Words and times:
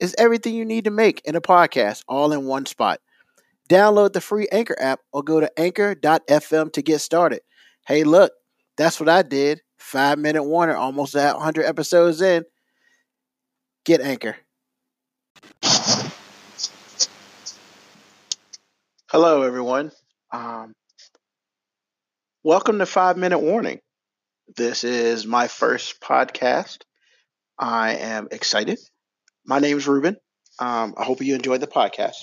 It's 0.00 0.14
everything 0.18 0.54
you 0.54 0.64
need 0.64 0.84
to 0.84 0.90
make 0.90 1.22
in 1.24 1.36
a 1.36 1.40
podcast 1.40 2.02
all 2.08 2.32
in 2.32 2.46
one 2.46 2.66
spot. 2.66 3.00
Download 3.70 4.12
the 4.12 4.20
free 4.20 4.48
Anchor 4.50 4.76
app 4.78 5.00
or 5.12 5.22
go 5.22 5.40
to 5.40 5.50
anchor.fm 5.58 6.72
to 6.72 6.82
get 6.82 7.00
started. 7.00 7.40
Hey, 7.86 8.04
look, 8.04 8.32
that's 8.76 8.98
what 8.98 9.08
I 9.08 9.22
did. 9.22 9.60
Five 9.78 10.18
minute 10.18 10.42
warner, 10.42 10.74
almost 10.76 11.14
100 11.14 11.64
episodes 11.64 12.20
in. 12.20 12.44
Get 13.84 14.00
Anchor. 14.00 14.36
Hello, 19.10 19.42
everyone. 19.42 19.92
Um, 20.32 20.74
welcome 22.42 22.80
to 22.80 22.86
Five 22.86 23.16
Minute 23.16 23.38
Warning. 23.38 23.78
This 24.56 24.82
is 24.82 25.24
my 25.24 25.46
first 25.46 26.00
podcast. 26.00 26.78
I 27.58 27.94
am 27.94 28.28
excited. 28.32 28.80
My 29.46 29.58
name 29.58 29.76
is 29.76 29.86
Ruben. 29.86 30.16
Um, 30.58 30.94
I 30.96 31.04
hope 31.04 31.20
you 31.20 31.34
enjoyed 31.34 31.60
the 31.60 31.66
podcast. 31.66 32.16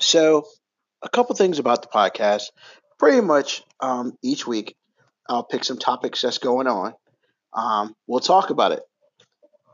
So, 0.00 0.46
a 1.00 1.08
couple 1.08 1.36
things 1.36 1.60
about 1.60 1.82
the 1.82 1.88
podcast. 1.88 2.50
Pretty 2.98 3.20
much 3.20 3.62
um, 3.78 4.14
each 4.20 4.48
week, 4.48 4.74
I'll 5.28 5.44
pick 5.44 5.62
some 5.62 5.78
topics 5.78 6.22
that's 6.22 6.38
going 6.38 6.66
on. 6.66 6.94
Um, 7.52 7.94
we'll 8.08 8.18
talk 8.18 8.50
about 8.50 8.72
it. 8.72 8.82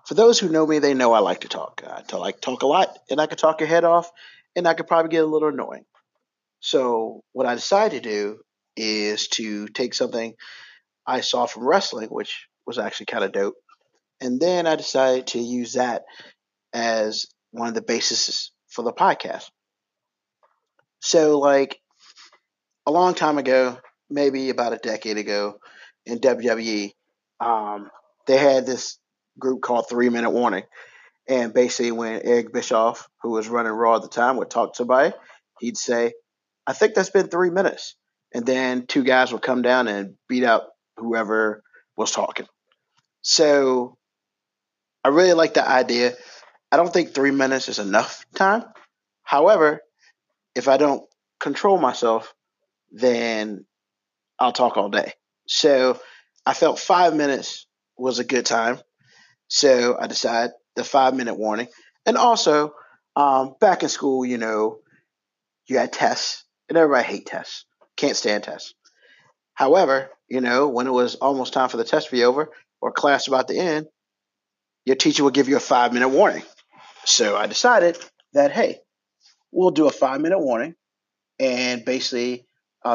For 0.05 0.13
those 0.13 0.39
who 0.39 0.51
know 0.51 0.67
me, 0.67 0.79
they 0.79 0.93
know 0.93 1.15
I 1.15 1.21
like 1.21 1.41
to 1.41 1.49
talk. 1.49 1.83
I 1.87 2.17
like 2.17 2.43
talk 2.43 2.63
a 2.63 2.67
lot, 2.67 2.99
and 3.11 3.23
I 3.23 3.27
could 3.27 3.39
talk 3.39 3.61
your 3.61 3.71
head 3.71 3.85
off, 3.85 4.11
and 4.55 4.69
I 4.69 4.75
could 4.75 4.87
probably 4.87 5.09
get 5.09 5.25
a 5.25 5.27
little 5.27 5.49
annoying. 5.49 5.87
So, 6.61 7.23
what 7.33 7.47
I 7.47 7.55
decided 7.55 8.03
to 8.03 8.11
do 8.11 8.39
is 8.77 9.29
to 9.29 9.69
take 9.69 9.95
something 9.95 10.35
I 11.07 11.23
saw 11.23 11.47
from 11.47 11.67
wrestling, 11.67 12.11
which 12.11 12.47
was 12.67 12.79
actually 12.79 13.07
kind 13.07 13.25
of 13.25 13.33
dope. 13.33 13.55
And 14.21 14.41
then 14.41 14.67
I 14.67 14.77
decided 14.77 15.29
to 15.29 15.39
use 15.39 15.75
that 15.75 16.03
as 16.77 17.27
one 17.53 17.69
of 17.69 17.75
the 17.75 17.81
bases 17.81 18.53
for 18.69 18.83
the 18.83 18.93
podcast. 18.93 19.49
So, 21.01 21.39
like 21.39 21.81
a 22.87 22.93
long 22.93 23.15
time 23.15 23.39
ago, 23.39 23.79
maybe 24.11 24.51
about 24.51 24.75
a 24.75 24.77
decade 24.77 25.17
ago, 25.17 25.59
in 26.05 26.19
WWE, 26.19 26.93
um, 27.41 27.91
they 28.27 28.37
had 28.37 28.67
this 28.67 28.99
group 29.39 29.63
called 29.63 29.89
Three 29.89 30.11
Minute 30.11 30.31
Warning. 30.31 30.65
And 31.27 31.55
basically, 31.55 31.93
when 31.93 32.21
Eric 32.23 32.53
Bischoff, 32.53 33.09
who 33.23 33.31
was 33.31 33.49
running 33.49 33.73
Raw 33.73 33.97
at 33.97 34.03
the 34.03 34.09
time, 34.09 34.37
would 34.37 34.51
talk 34.51 34.75
to 34.75 34.77
somebody, 34.77 35.15
he'd 35.59 35.79
say, 35.79 36.13
I 36.67 36.75
think 36.75 36.95
that's 36.95 37.11
been 37.11 37.29
three 37.29 37.51
minutes. 37.51 37.97
And 38.35 38.45
then 38.45 38.87
two 38.87 39.03
guys 39.03 39.33
would 39.33 39.43
come 39.43 39.63
down 39.63 39.89
and 39.89 40.15
beat 40.29 40.45
out 40.45 40.65
whoever 40.99 41.63
was 41.97 42.11
talking. 42.11 42.47
So 43.23 43.97
I 45.03 45.09
really 45.09 45.33
like 45.33 45.55
the 45.55 45.67
idea. 45.67 46.15
I 46.73 46.77
don't 46.77 46.93
think 46.93 47.15
three 47.15 47.31
minutes 47.31 47.69
is 47.69 47.79
enough 47.79 48.25
time. 48.35 48.65
However, 49.23 49.81
if 50.55 50.69
I 50.69 50.77
don't 50.77 51.03
control 51.39 51.79
myself, 51.79 52.35
then 52.91 53.67
I'll 54.39 54.53
talk 54.53 54.77
all 54.77 54.89
day. 54.89 55.13
So 55.47 56.01
I 56.45 56.55
felt 56.55 56.79
five 56.79 57.15
minutes 57.15 57.67
was 57.97 58.19
a 58.19 58.25
good 58.25 58.47
time. 58.47 58.79
So 59.49 59.97
I 59.99 60.07
decided 60.07 60.53
the 60.75 60.85
five 60.85 61.15
minute 61.15 61.35
warning. 61.39 61.69
And 62.05 62.17
also, 62.17 62.75
um, 63.15 63.55
back 63.61 63.83
in 63.83 63.89
school, 63.89 64.25
you 64.25 64.39
know, 64.39 64.79
you 65.67 65.79
had 65.79 65.93
tests, 65.93 66.45
and 66.69 66.77
everybody 66.77 67.05
hate 67.05 67.27
tests. 67.27 67.65
Can't 67.97 68.17
stand 68.17 68.45
tests. 68.45 68.75
However, 69.55 70.11
you 70.29 70.41
know, 70.41 70.69
when 70.69 70.87
it 70.87 70.93
was 70.93 71.17
almost 71.17 71.53
time 71.53 71.69
for 71.69 71.77
the 71.79 71.85
test 71.85 72.07
to 72.07 72.13
be 72.13 72.25
over 72.25 72.51
or 72.81 72.93
class 72.93 73.27
about 73.27 73.49
to 73.49 73.57
end, 73.57 73.87
your 74.85 74.97
teacher 74.97 75.25
would 75.25 75.35
give 75.35 75.49
you 75.49 75.57
a 75.57 75.61
five 75.61 75.93
minute 75.93 76.11
warning. 76.11 76.43
So 77.07 77.37
I 77.37 77.47
decided 77.47 77.99
that, 78.33 78.51
hey, 78.51 78.81
we'll 79.53 79.71
do 79.71 79.87
a 79.87 79.93
five 79.93 80.21
minute 80.21 80.41
warning 80.41 80.75
and 81.39 81.85
basically 81.85 82.47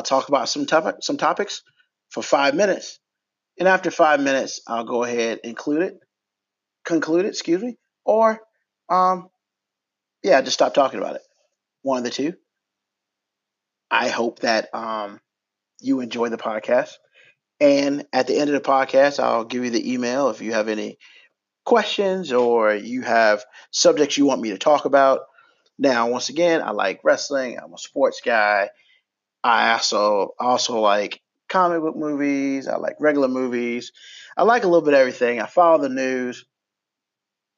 talk 0.04 0.28
about 0.28 0.50
some, 0.50 0.68
some 1.02 1.18
topics 1.18 1.64
for 2.10 2.22
five 2.22 2.54
minutes. 2.54 3.00
And 3.58 3.68
after 3.68 3.90
five 3.90 4.20
minutes, 4.20 4.62
I'll 4.68 4.84
go 4.84 5.04
ahead 5.04 5.40
and 5.44 5.50
include 5.50 5.84
it, 5.84 6.00
conclude 6.86 7.26
it, 7.26 7.30
excuse 7.30 7.62
me, 7.62 7.78
or 8.06 8.40
um, 8.90 9.30
yeah, 10.24 10.42
just 10.42 10.56
stop 10.56 10.74
talking 10.74 11.00
about 11.00 11.16
it. 11.16 11.22
One 11.82 11.98
of 11.98 12.04
the 12.04 12.10
two. 12.10 12.34
I 13.90 14.10
hope 14.10 14.40
that 14.40 14.74
um, 14.74 15.20
you 15.80 16.02
enjoy 16.02 16.30
the 16.30 16.38
podcast. 16.38 16.92
And 17.60 18.06
at 18.12 18.28
the 18.28 18.38
end 18.38 18.50
of 18.50 18.62
the 18.62 18.70
podcast, 18.70 19.22
I'll 19.22 19.46
give 19.46 19.64
you 19.64 19.70
the 19.70 19.94
email 19.94 20.30
if 20.30 20.42
you 20.42 20.54
have 20.54 20.68
any 20.68 20.98
questions 21.66 22.32
or 22.32 22.74
you 22.74 23.02
have 23.02 23.44
subjects 23.72 24.18
you 24.18 24.26
want 24.26 24.42
me 24.42 24.50
to 24.50 24.58
talk 24.58 24.86
about. 24.86 25.22
Now, 25.78 26.10
once 26.10 26.30
again, 26.30 26.62
I 26.62 26.72
like 26.72 27.02
wrestling. 27.04 27.58
I'm 27.58 27.74
a 27.74 27.78
sports 27.78 28.22
guy. 28.24 28.70
I 29.44 29.74
also 29.74 30.36
also 30.40 30.80
like 30.80 31.22
comic 31.50 31.82
book 31.82 31.96
movies. 31.96 32.68
I 32.68 32.78
like 32.78 32.96
regular 33.00 33.28
movies. 33.28 33.92
I 34.38 34.44
like 34.44 34.64
a 34.64 34.68
little 34.68 34.86
bit 34.86 34.94
of 34.94 35.00
everything. 35.00 35.42
I 35.42 35.48
follow 35.48 35.82
the 35.82 35.90
news. 35.90 36.46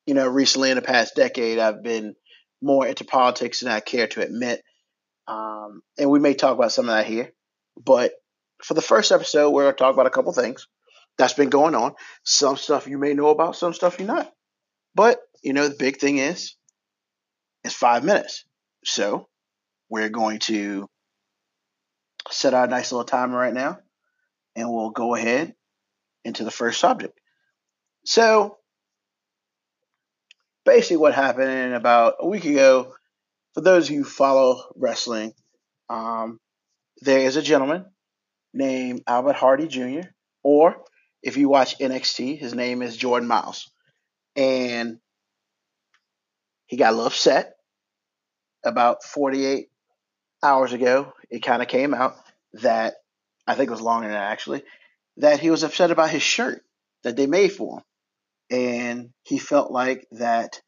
You 0.05 0.13
know, 0.13 0.27
recently 0.27 0.69
in 0.69 0.75
the 0.75 0.81
past 0.81 1.15
decade, 1.15 1.59
I've 1.59 1.83
been 1.83 2.15
more 2.61 2.87
into 2.87 3.05
politics 3.05 3.59
than 3.59 3.71
I 3.71 3.79
care 3.79 4.07
to 4.07 4.21
admit. 4.21 4.61
Um, 5.27 5.81
and 5.97 6.09
we 6.09 6.19
may 6.19 6.33
talk 6.33 6.55
about 6.55 6.71
some 6.71 6.89
of 6.89 6.95
that 6.95 7.05
here. 7.05 7.31
But 7.81 8.13
for 8.61 8.73
the 8.73 8.81
first 8.81 9.11
episode, 9.11 9.51
we're 9.51 9.63
going 9.63 9.75
to 9.75 9.77
talk 9.77 9.93
about 9.93 10.07
a 10.07 10.11
couple 10.11 10.33
things 10.33 10.67
that's 11.17 11.33
been 11.33 11.49
going 11.49 11.75
on. 11.75 11.93
Some 12.23 12.57
stuff 12.57 12.87
you 12.87 12.97
may 12.97 13.13
know 13.13 13.29
about, 13.29 13.55
some 13.55 13.73
stuff 13.73 13.99
you're 13.99 14.07
not. 14.07 14.31
But, 14.95 15.19
you 15.43 15.53
know, 15.53 15.67
the 15.67 15.75
big 15.75 15.97
thing 15.97 16.17
is 16.17 16.55
it's 17.63 17.75
five 17.75 18.03
minutes. 18.03 18.45
So 18.83 19.27
we're 19.89 20.09
going 20.09 20.39
to 20.39 20.87
set 22.29 22.53
our 22.53 22.67
nice 22.67 22.91
little 22.91 23.05
timer 23.05 23.37
right 23.37 23.53
now 23.53 23.77
and 24.55 24.71
we'll 24.71 24.91
go 24.91 25.15
ahead 25.15 25.53
into 26.23 26.43
the 26.43 26.51
first 26.51 26.79
subject. 26.79 27.19
So 28.05 28.57
basically 30.65 30.97
what 30.97 31.13
happened 31.13 31.73
about 31.73 32.15
a 32.19 32.27
week 32.27 32.45
ago, 32.45 32.93
for 33.53 33.61
those 33.61 33.87
of 33.87 33.95
you 33.95 34.03
who 34.03 34.09
follow 34.09 34.63
wrestling, 34.75 35.33
um, 35.89 36.39
there 37.01 37.19
is 37.19 37.35
a 37.35 37.41
gentleman 37.41 37.85
named 38.53 39.01
Albert 39.07 39.35
Hardie 39.35 39.67
Jr., 39.67 40.09
or 40.43 40.83
if 41.23 41.37
you 41.37 41.47
watch 41.47 41.79
NXT, 41.79 42.37
his 42.37 42.53
name 42.53 42.81
is 42.81 42.97
Jordan 42.97 43.29
Myles. 43.29 43.71
And 44.35 44.99
he 46.67 46.75
got 46.75 46.89
a 46.89 46.95
little 46.95 47.07
upset 47.07 47.55
about 48.63 49.03
48 49.03 49.69
hours 50.43 50.73
ago. 50.73 51.13
It 51.29 51.39
kind 51.39 51.61
of 51.61 51.69
came 51.69 51.93
out 51.93 52.15
that, 52.53 52.95
I 53.47 53.55
think 53.55 53.69
it 53.69 53.71
was 53.71 53.81
longer 53.81 54.07
than 54.07 54.17
that 54.17 54.31
actually, 54.31 54.63
that 55.17 55.39
he 55.39 55.49
was 55.49 55.63
upset 55.63 55.91
about 55.91 56.09
his 56.09 56.21
shirt 56.21 56.63
that 57.03 57.15
they 57.15 57.25
made 57.25 57.53
for 57.53 57.77
him. 57.77 57.83
And 58.49 59.09
he 59.23 59.37
felt 59.39 59.71
like 59.71 60.05
that 60.11 60.61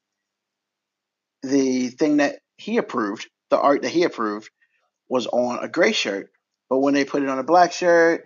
the 1.44 1.90
thing 1.90 2.18
that 2.18 2.40
he 2.58 2.78
approved, 2.78 3.30
the 3.50 3.60
art 3.60 3.82
that 3.82 3.90
he 3.90 4.04
approved, 4.04 4.50
was 5.10 5.28
on 5.28 5.64
a 5.64 5.68
gray 5.68 5.92
shirt. 5.92 6.32
But 6.70 6.80
when 6.80 6.94
they 6.94 7.06
put 7.06 7.24
it 7.24 7.30
on 7.30 7.40
a 7.40 7.44
black 7.44 7.74
shirt, 7.74 8.24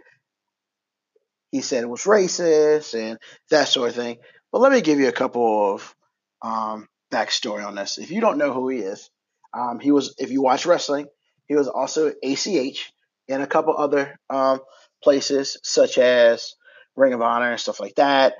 he 1.51 1.62
said 1.62 1.84
it 1.84 1.90
was 1.90 2.04
racist 2.04 2.94
and 2.94 3.18
that 3.50 3.68
sort 3.68 3.90
of 3.90 3.96
thing. 3.96 4.18
But 4.51 4.62
let 4.62 4.72
me 4.72 4.81
give 4.81 5.00
you 5.00 5.07
a 5.07 5.13
couple 5.13 5.74
of 5.74 5.96
um, 6.42 6.88
backstory 7.12 7.66
on 7.66 7.75
this. 7.75 7.98
If 7.98 8.12
you 8.12 8.22
don't 8.22 8.38
know 8.38 8.54
who 8.54 8.69
he 8.69 8.80
is, 8.80 9.10
um, 9.54 9.80
he 9.80 9.92
was, 9.92 10.16
if 10.18 10.31
you 10.31 10.42
watch 10.42 10.66
wrestling, 10.66 11.07
he 11.48 11.56
was 11.56 11.68
also 11.68 12.13
ACH 12.24 12.92
in 13.28 13.42
a 13.42 13.48
couple 13.48 13.75
other 13.75 14.19
um, 14.30 14.60
places, 15.04 15.57
such 15.63 15.98
as 15.98 16.56
Ring 16.96 17.13
of 17.13 17.22
Honor 17.22 17.51
and 17.51 17.60
stuff 17.60 17.80
like 17.80 17.96
that. 17.96 18.36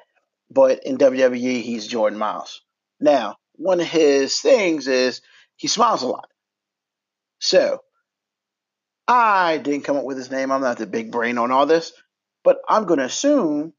But 0.51 0.83
in 0.85 0.97
WWE, 0.97 1.61
he's 1.61 1.88
Jordan 1.88 2.17
Myles. 2.17 2.61
Now, 3.00 3.38
one 3.53 3.79
of 3.79 3.88
his 3.88 4.39
things 4.39 4.88
is 4.88 5.21
he 5.56 5.67
smiles 5.67 6.03
a 6.03 6.07
lot. 6.07 6.29
So, 7.39 7.79
I 9.07 9.57
didn't 9.57 9.85
come 9.85 9.97
up 9.97 10.06
with 10.06 10.17
his 10.17 10.29
name. 10.29 10.51
I'm 10.51 10.61
not 10.61 10.77
the 10.77 10.85
big 10.85 11.11
brain 11.11 11.38
on 11.38 11.51
all 11.51 11.65
this. 11.65 11.94
But 12.44 12.57
I'm 12.68 12.86
going 12.86 13.00
to 13.00 13.06
assume 13.06 13.74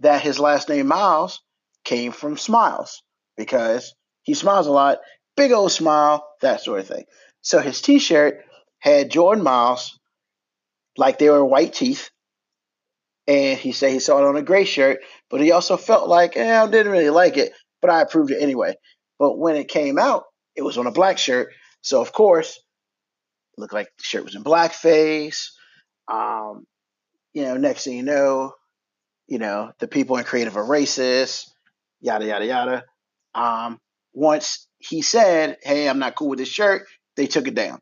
that 0.00 0.22
his 0.22 0.38
last 0.38 0.68
name 0.68 0.88
Myles 0.88 1.40
came 1.84 2.12
from 2.12 2.36
Smiles 2.36 3.02
because 3.36 3.94
He 4.22 4.34
smiles 4.34 4.66
a 4.66 4.72
lot, 4.72 4.98
big 5.36 5.52
old 5.52 5.72
smile, 5.72 6.26
that 6.40 6.60
sort 6.60 6.80
of 6.80 6.86
thing. 6.86 7.04
So 7.40 7.58
his 7.58 7.80
T-shirt 7.80 8.44
had 8.78 9.10
Jordan 9.10 9.42
Myles, 9.44 9.98
like 10.96 11.18
they 11.18 11.28
were 11.30 11.44
white 11.44 11.72
teeth, 11.72 12.10
and 13.26 13.58
he 13.58 13.72
said 13.72 13.92
he 13.92 13.98
saw 13.98 14.18
it 14.18 14.28
on 14.28 14.36
a 14.36 14.42
gray 14.42 14.64
shirt, 14.64 15.00
but 15.30 15.40
he 15.40 15.52
also 15.52 15.76
felt 15.76 16.08
like, 16.08 16.36
eh, 16.36 16.62
I 16.62 16.66
didn't 16.68 16.92
really 16.92 17.10
like 17.10 17.36
it, 17.36 17.52
but 17.80 17.90
I 17.90 18.00
approved 18.00 18.30
it 18.30 18.42
anyway. 18.42 18.74
But 19.18 19.38
when 19.38 19.56
it 19.56 19.68
came 19.68 19.98
out, 19.98 20.24
it 20.54 20.62
was 20.62 20.78
on 20.78 20.86
a 20.86 20.92
black 20.92 21.18
shirt, 21.18 21.52
so 21.80 22.00
of 22.00 22.12
course, 22.12 22.60
looked 23.56 23.72
like 23.72 23.88
the 23.98 24.04
shirt 24.04 24.24
was 24.24 24.34
in 24.34 24.44
blackface. 24.44 25.46
Um, 26.12 26.64
you 27.34 27.44
know, 27.44 27.56
next 27.56 27.84
thing 27.84 27.96
you 27.96 28.02
know, 28.02 28.52
you 29.26 29.38
know, 29.38 29.72
the 29.78 29.88
people 29.88 30.16
in 30.16 30.24
creative 30.24 30.56
are 30.56 30.64
racist, 30.64 31.48
yada 32.00 32.26
yada 32.26 32.46
yada. 32.46 32.84
Um, 33.34 33.78
once 34.12 34.68
he 34.78 35.02
said, 35.02 35.58
"Hey, 35.62 35.88
I'm 35.88 35.98
not 35.98 36.14
cool 36.14 36.28
with 36.28 36.38
this 36.38 36.48
shirt," 36.48 36.86
they 37.16 37.26
took 37.26 37.48
it 37.48 37.54
down. 37.54 37.78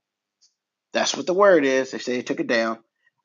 That's 0.93 1.17
what 1.17 1.26
the 1.26 1.35
word 1.35 1.64
is. 1.64 1.91
They 1.91 1.99
say 1.99 2.17
they 2.17 2.23
took 2.23 2.41
it 2.41 2.47
down. 2.47 2.79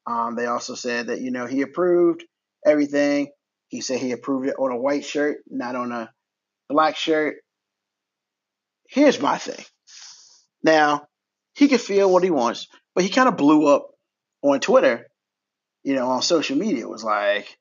Um, 0.08 0.36
they 0.36 0.46
also 0.46 0.76
said 0.76 1.08
that 1.08 1.22
you 1.22 1.32
know 1.32 1.46
he 1.46 1.62
approved 1.62 2.24
everything. 2.66 3.32
He 3.68 3.82
said 3.82 4.00
he 4.00 4.12
approved 4.12 4.48
it 4.48 4.56
on 4.58 4.72
a 4.72 4.78
white 4.78 5.06
shirt, 5.06 5.38
not 5.48 5.76
on 5.76 5.92
a 5.92 6.12
black 6.70 6.96
shirt. 6.96 7.38
Here's 8.88 9.20
my 9.20 9.38
thing. 9.38 9.64
Now, 10.64 11.08
he 11.56 11.68
can 11.68 11.80
feel 11.80 12.12
what 12.12 12.24
he 12.24 12.30
wants, 12.30 12.68
but 12.94 13.04
he 13.04 13.10
kind 13.10 13.28
of 13.28 13.38
blew 13.38 13.68
up 13.68 13.88
on 14.42 14.60
Twitter, 14.60 15.08
you 15.86 15.94
know, 15.94 16.08
on 16.10 16.22
social 16.22 16.58
media. 16.58 16.88
Was 16.88 17.04
like, 17.04 17.58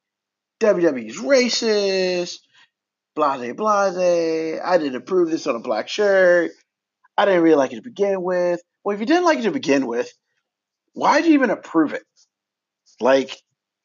WWE's 0.61 1.19
racist, 1.19 2.39
blase, 3.15 3.55
blase. 3.55 4.61
I 4.65 4.79
didn't 4.79 4.97
approve 4.97 5.31
this 5.31 5.47
on 5.47 5.55
a 5.55 5.61
black 5.61 5.89
shirt. 5.89 6.51
I 7.17 7.27
didn't 7.27 7.43
really 7.43 7.57
like 7.57 7.73
it 7.73 7.77
to 7.77 7.83
begin 7.83 8.23
with. 8.23 8.61
Well, 8.83 8.95
if 8.95 9.01
you 9.01 9.07
didn't 9.07 9.27
like 9.27 9.39
it 9.39 9.43
to 9.43 9.51
begin 9.51 9.87
with, 9.87 10.11
why 10.95 11.21
did 11.21 11.29
you 11.29 11.35
even 11.35 11.51
approve 11.51 11.93
it? 11.93 12.03
Like, 12.99 13.37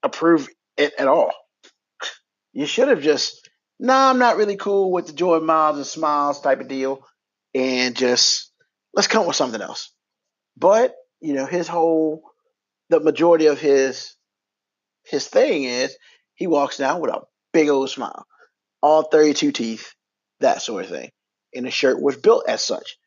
approve 0.01 0.47
it 0.77 0.93
at 0.97 1.07
all? 1.07 1.31
You 2.53 2.65
should 2.65 2.87
have 2.87 3.01
just, 3.01 3.49
nah, 3.79 4.09
I'm 4.09 4.19
not 4.19 4.37
really 4.37 4.55
cool 4.55 4.91
with 4.91 5.07
the 5.07 5.13
Joy 5.13 5.39
Miles 5.39 5.77
and 5.77 5.85
Smiles 5.85 6.41
type 6.41 6.61
of 6.61 6.67
deal, 6.67 7.05
and 7.53 7.95
just 7.95 8.51
let's 8.93 9.07
come 9.07 9.21
up 9.21 9.27
with 9.27 9.35
something 9.35 9.61
else. 9.61 9.91
But 10.57 10.95
you 11.21 11.33
know, 11.33 11.45
his 11.45 11.67
whole, 11.67 12.23
the 12.89 12.99
majority 12.99 13.47
of 13.47 13.59
his 13.59 14.15
his 15.05 15.27
thing 15.27 15.63
is 15.63 15.95
he 16.35 16.47
walks 16.47 16.77
down 16.77 17.01
with 17.01 17.11
a 17.11 17.21
big 17.53 17.69
old 17.69 17.89
smile, 17.89 18.25
all 18.81 19.03
32 19.03 19.51
teeth, 19.51 19.93
that 20.39 20.61
sort 20.61 20.85
of 20.85 20.91
thing, 20.91 21.09
and 21.53 21.65
the 21.65 21.71
shirt 21.71 22.01
was 22.01 22.17
built 22.17 22.45
as 22.47 22.61
such. 22.61 22.97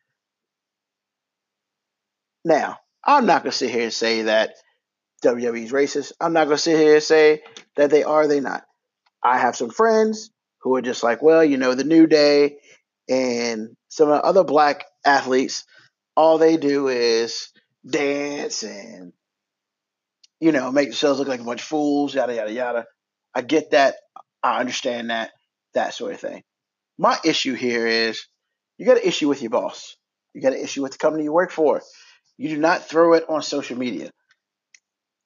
Now, 2.45 2.79
I'm 3.05 3.27
not 3.27 3.43
gonna 3.43 3.53
sit 3.53 3.71
here 3.71 3.85
and 3.85 3.93
say 3.93 4.23
that 4.23 4.55
WWE's 5.25 5.73
racist. 5.73 6.13
I'm 6.21 6.33
not 6.33 6.45
gonna 6.45 6.59
sit 6.59 6.79
here 6.79 6.95
and 6.95 7.03
say 7.03 7.43
that 7.77 7.91
they 7.91 8.03
are, 8.03 8.27
they 8.27 8.41
not. 8.41 8.65
I 9.23 9.39
have 9.39 9.57
some 9.57 9.71
friends 9.71 10.31
who 10.63 10.75
are 10.77 10.83
just 10.83 11.03
like, 11.03 11.23
well, 11.23 11.45
you 11.45 11.57
know, 11.57 11.75
the 11.75 11.85
New 11.85 12.07
Day 12.07 12.59
and 13.09 13.77
some 13.89 14.09
of 14.09 14.17
the 14.17 14.25
other 14.25 14.45
black 14.45 14.85
athletes, 15.05 15.65
all 16.17 16.39
they 16.39 16.57
do 16.57 16.89
is 16.89 17.49
dance 17.89 18.63
and 18.63 19.13
you 20.43 20.51
know 20.51 20.73
make 20.73 20.89
themselves 20.89 21.21
look 21.21 21.29
like 21.29 21.39
a 21.39 21.45
bunch 21.45 21.61
of 21.61 21.69
fools, 21.69 22.17
yada 22.17 22.35
yada 22.35 22.53
yada. 22.53 22.85
I 23.33 23.43
get 23.43 23.71
that. 23.71 23.95
I 24.43 24.59
understand 24.59 25.11
that. 25.11 25.31
That 25.75 25.95
sort 25.95 26.15
of 26.15 26.21
thing. 26.21 26.43
My 26.99 27.17
issue 27.25 27.55
here 27.55 27.87
is 27.87 28.27
you 28.77 28.85
got 28.85 28.97
an 28.97 29.05
issue 29.05 29.29
with 29.29 29.41
your 29.41 29.53
boss. 29.53 29.97
You 30.35 30.43
got 30.43 30.53
an 30.53 30.59
issue 30.59 30.83
with 30.83 30.93
the 30.93 30.99
company 30.99 31.23
you 31.23 31.33
work 31.33 31.53
for. 31.53 31.81
You 32.39 32.49
do 32.49 32.59
not 32.59 32.89
throw 32.89 33.13
it 33.15 33.25
on 33.29 33.43
social 33.43 33.79
media. 33.79 34.11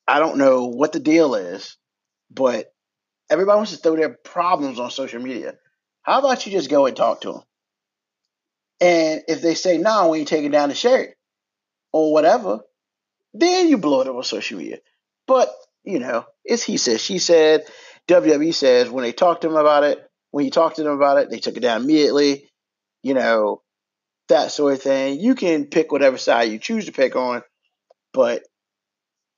I 0.06 0.18
don't 0.18 0.36
know 0.36 0.66
what 0.66 0.92
the 0.92 1.00
deal 1.00 1.34
is, 1.34 1.78
but 2.30 2.66
everybody 3.30 3.56
wants 3.56 3.72
to 3.72 3.78
throw 3.78 3.96
their 3.96 4.18
problems 4.22 4.78
on 4.78 4.90
social 4.90 5.22
media. 5.22 5.54
How 6.02 6.18
about 6.18 6.44
you 6.44 6.52
just 6.52 6.70
go 6.70 6.84
and 6.84 6.94
talk 6.94 7.22
to 7.22 7.32
them? 7.32 7.42
And 8.82 9.22
if 9.28 9.40
they 9.40 9.54
say 9.54 9.78
no 9.78 10.10
when 10.10 10.20
you're 10.20 10.26
taking 10.26 10.50
down 10.50 10.68
the 10.68 10.74
shirt 10.74 11.14
or 11.90 12.12
whatever, 12.12 12.60
then 13.32 13.68
you 13.68 13.78
blow 13.78 14.02
it 14.02 14.08
up 14.08 14.14
on 14.14 14.22
social 14.22 14.58
media. 14.58 14.78
But, 15.26 15.52
you 15.84 15.98
know, 15.98 16.24
it's 16.44 16.62
he 16.62 16.76
said, 16.76 17.00
she 17.00 17.18
said. 17.18 17.64
WWE 18.08 18.54
says 18.54 18.88
when 18.88 19.02
they 19.02 19.12
talked 19.12 19.42
to 19.42 19.48
them 19.48 19.56
about 19.56 19.82
it, 19.82 19.98
when 20.30 20.44
you 20.44 20.50
talk 20.50 20.74
to 20.74 20.82
them 20.82 20.92
about 20.92 21.18
it, 21.18 21.30
they 21.30 21.38
took 21.38 21.56
it 21.56 21.60
down 21.60 21.82
immediately. 21.82 22.48
You 23.02 23.14
know, 23.14 23.62
that 24.28 24.52
sort 24.52 24.74
of 24.74 24.82
thing. 24.82 25.20
You 25.20 25.34
can 25.34 25.66
pick 25.66 25.90
whatever 25.92 26.18
side 26.18 26.50
you 26.50 26.58
choose 26.58 26.86
to 26.86 26.92
pick 26.92 27.16
on, 27.16 27.42
but 28.12 28.42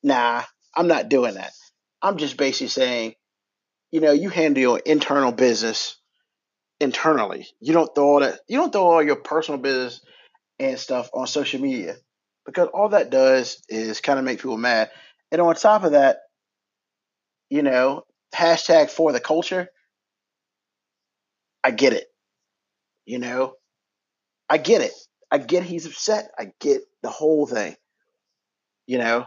nah, 0.03 0.43
I'm 0.75 0.89
not 0.89 1.09
doing 1.09 1.35
that. 1.35 1.53
I'm 2.03 2.19
just 2.19 2.37
basically 2.37 2.69
saying, 2.69 3.15
you 3.91 4.01
know, 4.01 4.13
you 4.13 4.29
handle 4.29 4.61
your 4.61 4.79
internal 4.79 5.33
business 5.33 5.97
internally. 6.81 7.47
You 7.61 7.73
don't 7.73 7.93
throw 7.95 8.05
all 8.05 8.21
that 8.21 8.41
you 8.49 8.59
don't 8.59 8.73
throw 8.73 8.83
all 8.83 9.03
your 9.03 9.17
personal 9.17 9.61
business 9.61 10.01
and 10.59 10.79
stuff 10.79 11.11
on 11.13 11.27
social 11.27 11.61
media. 11.61 11.97
Because 12.47 12.69
all 12.73 12.91
that 12.91 13.11
does 13.11 13.63
is 13.69 14.01
kind 14.01 14.19
of 14.19 14.25
make 14.25 14.39
people 14.39 14.57
mad. 14.57 14.91
And 15.31 15.41
on 15.41 15.55
top 15.55 15.85
of 15.85 15.93
that, 15.93 16.19
you 17.51 17.63
know, 17.63 18.05
hashtag 18.35 18.91
for 18.91 19.13
the 19.13 19.21
culture, 19.21 19.69
I 21.63 21.71
get 21.71 21.93
it. 21.93 22.07
You 23.05 23.19
know, 23.19 23.55
I 24.49 24.59
get 24.59 24.83
it. 24.83 24.93
I 25.31 25.39
get 25.39 25.63
he's 25.63 25.87
upset. 25.87 26.31
I 26.39 26.53
get 26.61 26.83
the 27.03 27.11
whole 27.11 27.47
thing. 27.47 27.77
You 28.87 28.99
know, 28.99 29.27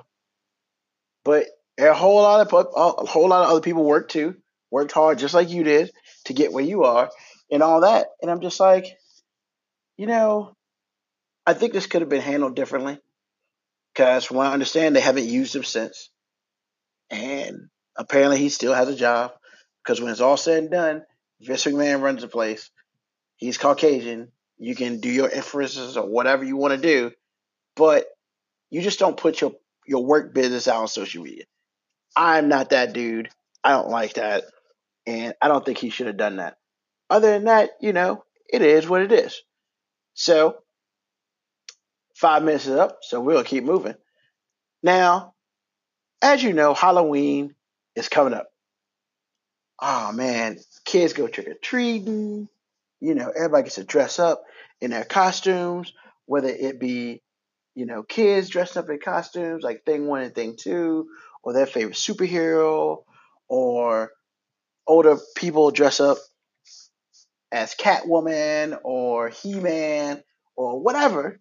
but 1.23 1.45
a 1.79 1.93
whole 1.93 2.21
lot 2.21 2.51
of 2.51 2.53
a 2.53 3.05
whole 3.05 3.29
lot 3.29 3.43
of 3.43 3.51
other 3.51 3.61
people 3.61 3.83
worked 3.83 4.11
too, 4.11 4.35
worked 4.71 4.91
hard 4.91 5.19
just 5.19 5.33
like 5.33 5.49
you 5.49 5.63
did 5.63 5.91
to 6.25 6.33
get 6.33 6.51
where 6.51 6.63
you 6.63 6.83
are 6.83 7.09
and 7.51 7.61
all 7.61 7.81
that. 7.81 8.07
And 8.21 8.31
I'm 8.31 8.41
just 8.41 8.59
like, 8.59 8.85
you 9.97 10.07
know, 10.07 10.55
I 11.45 11.53
think 11.53 11.73
this 11.73 11.87
could 11.87 12.01
have 12.01 12.09
been 12.09 12.21
handled 12.21 12.55
differently 12.55 12.99
because 13.93 14.25
from 14.25 14.37
what 14.37 14.47
I 14.47 14.53
understand, 14.53 14.95
they 14.95 15.01
haven't 15.01 15.25
used 15.25 15.55
him 15.55 15.63
since. 15.63 16.09
And 17.09 17.69
apparently 17.95 18.37
he 18.37 18.49
still 18.49 18.73
has 18.73 18.87
a 18.87 18.95
job 18.95 19.33
because 19.83 20.01
when 20.01 20.11
it's 20.11 20.21
all 20.21 20.37
said 20.37 20.63
and 20.63 20.71
done, 20.71 21.03
Vince 21.41 21.65
McMahon 21.65 22.01
runs 22.01 22.21
the 22.21 22.27
place. 22.27 22.69
He's 23.37 23.57
Caucasian. 23.57 24.31
You 24.57 24.75
can 24.75 24.99
do 24.99 25.09
your 25.09 25.29
inferences 25.29 25.97
or 25.97 26.07
whatever 26.07 26.43
you 26.43 26.55
want 26.55 26.73
to 26.73 26.79
do, 26.79 27.11
but 27.75 28.05
you 28.69 28.81
just 28.81 28.99
don't 28.99 29.17
put 29.17 29.41
your 29.41 29.53
your 29.87 30.05
work 30.05 30.33
business 30.33 30.67
out 30.67 30.81
on 30.81 30.87
social 30.87 31.23
media. 31.23 31.45
I'm 32.15 32.47
not 32.47 32.69
that 32.69 32.93
dude. 32.93 33.29
I 33.63 33.71
don't 33.71 33.89
like 33.89 34.13
that, 34.13 34.43
and 35.07 35.33
I 35.41 35.47
don't 35.47 35.65
think 35.65 35.79
he 35.79 35.89
should 35.89 36.07
have 36.07 36.17
done 36.17 36.37
that. 36.37 36.57
Other 37.09 37.31
than 37.31 37.45
that, 37.45 37.71
you 37.81 37.91
know, 37.91 38.23
it 38.47 38.61
is 38.61 38.87
what 38.87 39.01
it 39.01 39.11
is. 39.11 39.41
So, 40.13 40.57
five 42.21 42.43
minutes 42.43 42.67
is 42.67 42.75
up, 42.75 42.99
so 43.01 43.19
we'll 43.19 43.43
keep 43.43 43.63
moving. 43.63 43.95
Now, 44.83 45.33
as 46.21 46.41
you 46.41 46.53
know, 46.53 46.75
Halloween 46.75 47.55
is 47.95 48.09
coming 48.09 48.35
up. 48.35 48.47
Oh 49.81 50.11
man, 50.11 50.59
kids 50.85 51.13
go 51.13 51.27
trick 51.27 51.47
or 51.47 51.55
treating. 51.55 52.47
You 52.99 53.15
know, 53.15 53.31
everybody 53.35 53.63
gets 53.63 53.75
to 53.75 53.83
dress 53.83 54.19
up 54.19 54.43
in 54.79 54.91
their 54.91 55.03
costumes, 55.03 55.91
whether 56.27 56.49
it 56.49 56.79
be, 56.79 57.23
you 57.73 57.87
know, 57.87 58.03
kids 58.03 58.49
dressed 58.49 58.77
up 58.77 58.89
in 58.89 58.99
costumes 58.99 59.63
like 59.63 59.83
Thing 59.83 60.05
One 60.05 60.21
and 60.21 60.35
Thing 60.35 60.55
Two, 60.55 61.07
or 61.41 61.53
their 61.53 61.65
favorite 61.65 61.95
superhero, 61.95 63.03
or 63.47 64.11
older 64.85 65.17
people 65.35 65.71
dress 65.71 65.99
up 65.99 66.19
as 67.51 67.73
Catwoman 67.73 68.77
or 68.83 69.29
He 69.29 69.55
Man 69.55 70.21
or 70.55 70.79
whatever. 70.79 71.40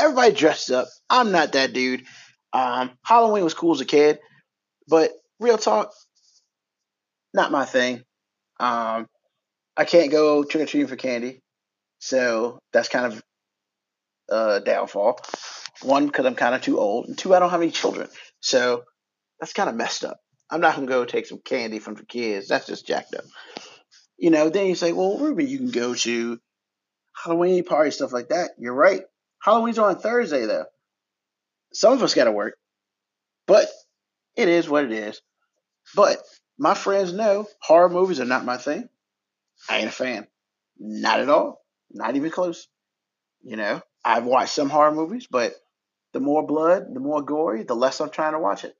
Everybody 0.00 0.32
dressed 0.32 0.70
up. 0.70 0.88
I'm 1.10 1.30
not 1.30 1.52
that 1.52 1.74
dude. 1.74 2.04
Um, 2.54 2.92
Halloween 3.04 3.44
was 3.44 3.52
cool 3.52 3.74
as 3.74 3.82
a 3.82 3.84
kid, 3.84 4.18
but 4.88 5.12
real 5.38 5.58
talk, 5.58 5.92
not 7.34 7.52
my 7.52 7.66
thing. 7.66 8.02
Um, 8.58 9.06
I 9.76 9.84
can't 9.84 10.10
go 10.10 10.42
trick 10.42 10.62
or 10.62 10.66
treating 10.66 10.88
for 10.88 10.96
candy, 10.96 11.40
so 11.98 12.58
that's 12.72 12.88
kind 12.88 13.12
of 13.12 13.22
a 14.30 14.60
downfall. 14.60 15.20
One, 15.82 16.06
because 16.06 16.24
I'm 16.24 16.34
kind 16.34 16.54
of 16.54 16.62
too 16.62 16.80
old, 16.80 17.06
and 17.06 17.18
two, 17.18 17.34
I 17.34 17.38
don't 17.38 17.50
have 17.50 17.62
any 17.62 17.70
children, 17.70 18.08
so 18.40 18.84
that's 19.38 19.52
kind 19.52 19.68
of 19.68 19.76
messed 19.76 20.04
up. 20.04 20.18
I'm 20.50 20.62
not 20.62 20.76
gonna 20.76 20.86
go 20.86 21.04
take 21.04 21.26
some 21.26 21.40
candy 21.44 21.78
from 21.78 21.94
the 21.94 22.06
kids. 22.06 22.48
That's 22.48 22.66
just 22.66 22.86
jacked 22.86 23.14
up. 23.14 23.24
You 24.16 24.30
know, 24.30 24.48
then 24.48 24.66
you 24.66 24.74
say, 24.74 24.92
well, 24.92 25.18
Ruben, 25.18 25.46
you 25.46 25.58
can 25.58 25.70
go 25.70 25.94
to 25.94 26.38
Halloween 27.22 27.64
party 27.64 27.90
stuff 27.90 28.14
like 28.14 28.30
that. 28.30 28.52
You're 28.58 28.74
right. 28.74 29.02
Halloween's 29.40 29.78
on 29.78 29.98
Thursday 29.98 30.46
though. 30.46 30.66
Some 31.72 31.92
of 31.92 32.02
us 32.02 32.14
got 32.14 32.24
to 32.24 32.32
work, 32.32 32.56
but 33.46 33.68
it 34.36 34.48
is 34.48 34.68
what 34.68 34.84
it 34.84 34.92
is. 34.92 35.20
But 35.94 36.18
my 36.58 36.74
friends 36.74 37.12
know 37.12 37.46
horror 37.60 37.88
movies 37.88 38.20
are 38.20 38.24
not 38.24 38.44
my 38.44 38.56
thing. 38.56 38.88
I 39.68 39.78
ain't 39.78 39.88
a 39.88 39.92
fan, 39.92 40.26
not 40.78 41.20
at 41.20 41.28
all. 41.28 41.62
Not 41.92 42.16
even 42.16 42.30
close. 42.30 42.68
You 43.42 43.56
know, 43.56 43.80
I've 44.04 44.24
watched 44.24 44.52
some 44.52 44.68
horror 44.68 44.92
movies, 44.92 45.26
but 45.30 45.54
the 46.12 46.20
more 46.20 46.46
blood, 46.46 46.86
the 46.92 47.00
more 47.00 47.22
gory, 47.22 47.62
the 47.62 47.74
less 47.74 48.00
I'm 48.00 48.10
trying 48.10 48.32
to 48.32 48.38
watch 48.38 48.64
it. 48.64 48.74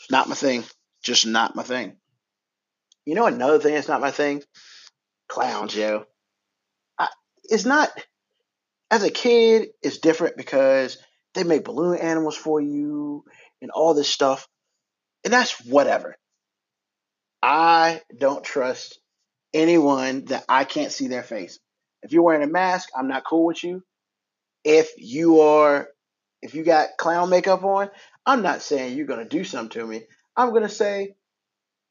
It's 0.00 0.10
not 0.10 0.28
my 0.28 0.34
thing. 0.34 0.64
Just 1.02 1.26
not 1.26 1.56
my 1.56 1.62
thing. 1.62 1.96
You 3.04 3.14
know, 3.14 3.26
another 3.26 3.58
thing 3.58 3.74
that's 3.74 3.88
not 3.88 4.00
my 4.00 4.10
thing? 4.10 4.42
Clowns, 5.28 5.74
yo. 5.74 6.04
I, 6.98 7.08
it's 7.44 7.64
not. 7.64 7.90
As 8.90 9.02
a 9.02 9.10
kid, 9.10 9.68
it's 9.82 9.98
different 9.98 10.36
because 10.36 10.98
they 11.34 11.44
make 11.44 11.64
balloon 11.64 11.98
animals 11.98 12.36
for 12.36 12.60
you 12.60 13.24
and 13.60 13.70
all 13.70 13.94
this 13.94 14.08
stuff. 14.08 14.48
And 15.24 15.32
that's 15.32 15.64
whatever. 15.64 16.16
I 17.42 18.00
don't 18.16 18.44
trust 18.44 18.98
anyone 19.52 20.26
that 20.26 20.44
I 20.48 20.64
can't 20.64 20.92
see 20.92 21.08
their 21.08 21.22
face. 21.22 21.58
If 22.02 22.12
you're 22.12 22.22
wearing 22.22 22.42
a 22.42 22.52
mask, 22.52 22.88
I'm 22.96 23.08
not 23.08 23.24
cool 23.24 23.46
with 23.46 23.62
you. 23.62 23.82
If 24.64 24.90
you 24.96 25.40
are, 25.40 25.88
if 26.42 26.54
you 26.54 26.64
got 26.64 26.96
clown 26.98 27.30
makeup 27.30 27.64
on, 27.64 27.90
I'm 28.24 28.42
not 28.42 28.62
saying 28.62 28.96
you're 28.96 29.06
going 29.06 29.22
to 29.22 29.28
do 29.28 29.44
something 29.44 29.80
to 29.80 29.86
me. 29.86 30.02
I'm 30.36 30.50
going 30.50 30.62
to 30.62 30.68
say, 30.68 31.14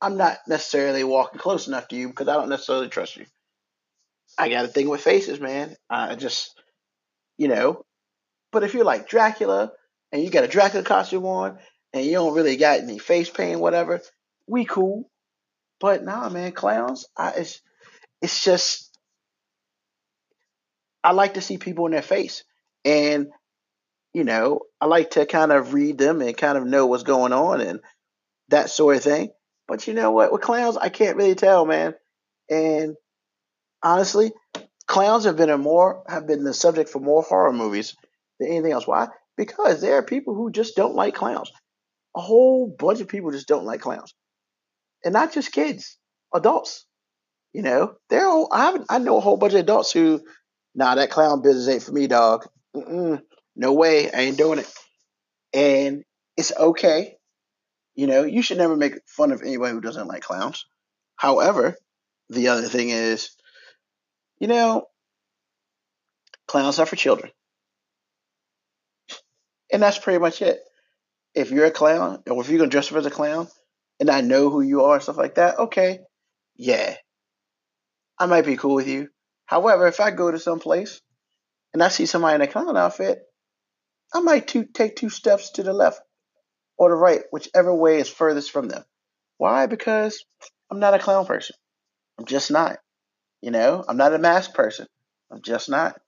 I'm 0.01 0.17
not 0.17 0.37
necessarily 0.47 1.03
walking 1.03 1.39
close 1.39 1.67
enough 1.67 1.87
to 1.89 1.95
you 1.95 2.09
because 2.09 2.27
I 2.27 2.33
don't 2.33 2.49
necessarily 2.49 2.89
trust 2.89 3.17
you. 3.17 3.25
I 4.37 4.49
got 4.49 4.65
a 4.65 4.67
thing 4.67 4.89
with 4.89 5.01
faces, 5.01 5.39
man. 5.39 5.75
I 5.89 6.15
just, 6.15 6.53
you 7.37 7.47
know, 7.47 7.83
but 8.51 8.63
if 8.63 8.73
you're 8.73 8.85
like 8.85 9.09
Dracula 9.09 9.71
and 10.11 10.23
you 10.23 10.29
got 10.29 10.43
a 10.43 10.47
Dracula 10.47 10.83
costume 10.83 11.25
on 11.25 11.59
and 11.93 12.05
you 12.05 12.13
don't 12.13 12.35
really 12.35 12.57
got 12.57 12.79
any 12.79 12.99
face 12.99 13.29
paint, 13.29 13.59
whatever, 13.59 14.01
we 14.47 14.65
cool. 14.65 15.09
But 15.79 16.03
nah, 16.03 16.29
man, 16.29 16.51
clowns. 16.53 17.05
I, 17.15 17.31
it's 17.31 17.61
it's 18.21 18.43
just 18.43 18.97
I 21.03 21.11
like 21.11 21.35
to 21.35 21.41
see 21.41 21.57
people 21.57 21.85
in 21.85 21.91
their 21.91 22.01
face, 22.01 22.43
and 22.83 23.27
you 24.13 24.23
know 24.23 24.61
I 24.81 24.87
like 24.87 25.11
to 25.11 25.25
kind 25.25 25.51
of 25.51 25.73
read 25.73 25.97
them 25.97 26.21
and 26.21 26.35
kind 26.35 26.57
of 26.57 26.65
know 26.65 26.87
what's 26.87 27.03
going 27.03 27.33
on 27.33 27.61
and 27.61 27.79
that 28.49 28.69
sort 28.69 28.97
of 28.97 29.03
thing. 29.03 29.29
But 29.67 29.87
you 29.87 29.93
know 29.93 30.11
what? 30.11 30.31
With 30.31 30.41
clowns, 30.41 30.77
I 30.77 30.89
can't 30.89 31.17
really 31.17 31.35
tell, 31.35 31.65
man. 31.65 31.93
And 32.49 32.95
honestly, 33.83 34.31
clowns 34.87 35.25
have 35.25 35.37
been 35.37 35.49
a 35.49 35.57
more 35.57 36.03
have 36.07 36.27
been 36.27 36.43
the 36.43 36.53
subject 36.53 36.89
for 36.89 36.99
more 36.99 37.21
horror 37.21 37.53
movies 37.53 37.95
than 38.39 38.49
anything 38.49 38.71
else. 38.71 38.87
Why? 38.87 39.07
Because 39.35 39.81
there 39.81 39.95
are 39.97 40.03
people 40.03 40.33
who 40.35 40.51
just 40.51 40.75
don't 40.75 40.95
like 40.95 41.15
clowns. 41.15 41.51
A 42.15 42.21
whole 42.21 42.67
bunch 42.67 43.01
of 43.01 43.07
people 43.07 43.31
just 43.31 43.47
don't 43.47 43.65
like 43.65 43.81
clowns 43.81 44.13
and 45.03 45.13
not 45.13 45.33
just 45.33 45.51
kids, 45.51 45.97
adults. 46.33 46.85
You 47.53 47.63
know, 47.63 47.95
they're 48.09 48.27
all, 48.27 48.49
I 48.51 48.77
I 48.89 48.99
know 48.99 49.17
a 49.17 49.21
whole 49.21 49.37
bunch 49.37 49.53
of 49.53 49.59
adults 49.59 49.91
who, 49.91 50.21
nah, 50.75 50.95
that 50.95 51.09
clown 51.09 51.41
business 51.41 51.67
ain't 51.67 51.83
for 51.83 51.91
me, 51.91 52.07
dog. 52.07 52.47
Mm-mm, 52.75 53.21
no 53.55 53.73
way, 53.73 54.11
I 54.11 54.21
ain't 54.21 54.37
doing 54.37 54.59
it. 54.59 54.71
And 55.53 56.03
it's 56.35 56.51
okay. 56.55 57.15
You 57.95 58.05
know, 58.07 58.23
you 58.23 58.41
should 58.41 58.57
never 58.59 58.75
make 58.75 58.93
fun 59.07 59.31
of 59.31 59.41
anyone 59.41 59.71
who 59.71 59.81
doesn't 59.81 60.07
like 60.07 60.21
clowns. 60.21 60.65
However, 61.15 61.75
the 62.29 62.49
other 62.49 62.67
thing 62.67 62.89
is, 62.89 63.29
you 64.39 64.47
know, 64.47 64.85
clowns 66.47 66.79
are 66.79 66.85
for 66.85 66.95
children. 66.95 67.31
And 69.71 69.81
that's 69.81 69.99
pretty 69.99 70.19
much 70.19 70.41
it. 70.41 70.59
If 71.35 71.51
you're 71.51 71.65
a 71.65 71.71
clown, 71.71 72.23
or 72.29 72.41
if 72.41 72.49
you're 72.49 72.59
gonna 72.59 72.69
dress 72.69 72.91
up 72.91 72.97
as 72.97 73.05
a 73.05 73.11
clown, 73.11 73.47
and 73.99 74.09
I 74.09 74.21
know 74.21 74.49
who 74.49 74.61
you 74.61 74.83
are 74.83 74.95
and 74.95 75.03
stuff 75.03 75.17
like 75.17 75.35
that, 75.35 75.59
okay, 75.59 75.99
yeah, 76.55 76.95
I 78.17 78.25
might 78.25 78.45
be 78.45 78.57
cool 78.57 78.75
with 78.75 78.87
you. 78.87 79.09
However, 79.45 79.87
if 79.87 79.99
I 79.99 80.11
go 80.11 80.31
to 80.31 80.39
some 80.39 80.59
place 80.59 81.01
and 81.73 81.83
I 81.83 81.89
see 81.89 82.05
somebody 82.05 82.35
in 82.35 82.41
a 82.41 82.47
clown 82.47 82.75
outfit, 82.75 83.19
I 84.13 84.21
might 84.21 84.47
take 84.47 84.95
two 84.95 85.09
steps 85.09 85.51
to 85.51 85.63
the 85.63 85.73
left 85.73 86.01
or 86.77 86.89
the 86.89 86.95
right, 86.95 87.21
whichever 87.31 87.73
way 87.73 87.99
is 87.99 88.09
furthest 88.09 88.51
from 88.51 88.67
them. 88.67 88.83
Why? 89.37 89.65
Because 89.67 90.23
I'm 90.71 90.79
not 90.79 90.93
a 90.93 90.99
clown 90.99 91.25
person. 91.25 91.55
I'm 92.17 92.25
just 92.25 92.51
not. 92.51 92.77
You 93.41 93.51
know, 93.51 93.83
I'm 93.87 93.97
not 93.97 94.13
a 94.13 94.19
mask 94.19 94.53
person. 94.53 94.87
I'm 95.31 95.41
just 95.41 95.69
not. 95.69 95.99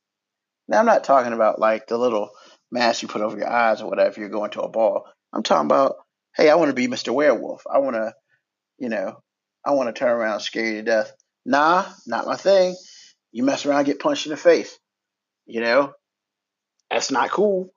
Now, 0.67 0.79
I'm 0.79 0.85
not 0.85 1.03
talking 1.03 1.33
about 1.33 1.59
like 1.59 1.87
the 1.87 1.97
little 1.97 2.29
mask 2.71 3.01
you 3.01 3.07
put 3.07 3.21
over 3.21 3.37
your 3.37 3.49
eyes 3.49 3.81
or 3.81 3.89
whatever 3.89 4.19
you're 4.19 4.29
going 4.29 4.51
to 4.51 4.61
a 4.61 4.69
ball. 4.69 5.05
I'm 5.33 5.43
talking 5.43 5.65
about 5.65 5.95
hey, 6.35 6.49
I 6.49 6.55
want 6.55 6.69
to 6.69 6.75
be 6.75 6.87
Mr. 6.87 7.13
Werewolf. 7.13 7.63
I 7.69 7.79
want 7.79 7.95
to, 7.95 8.13
you 8.77 8.89
know, 8.89 9.19
I 9.65 9.71
want 9.71 9.93
to 9.93 9.99
turn 9.99 10.11
around 10.11 10.33
and 10.33 10.41
scare 10.41 10.65
you 10.65 10.75
to 10.75 10.83
death. 10.83 11.11
Nah, 11.45 11.85
not 12.07 12.25
my 12.25 12.35
thing. 12.35 12.75
You 13.31 13.43
mess 13.43 13.65
around, 13.65 13.85
get 13.85 13.99
punched 13.99 14.25
in 14.25 14.31
the 14.31 14.37
face. 14.37 14.77
You 15.45 15.61
know, 15.61 15.93
that's 16.89 17.11
not 17.11 17.31
cool. 17.31 17.71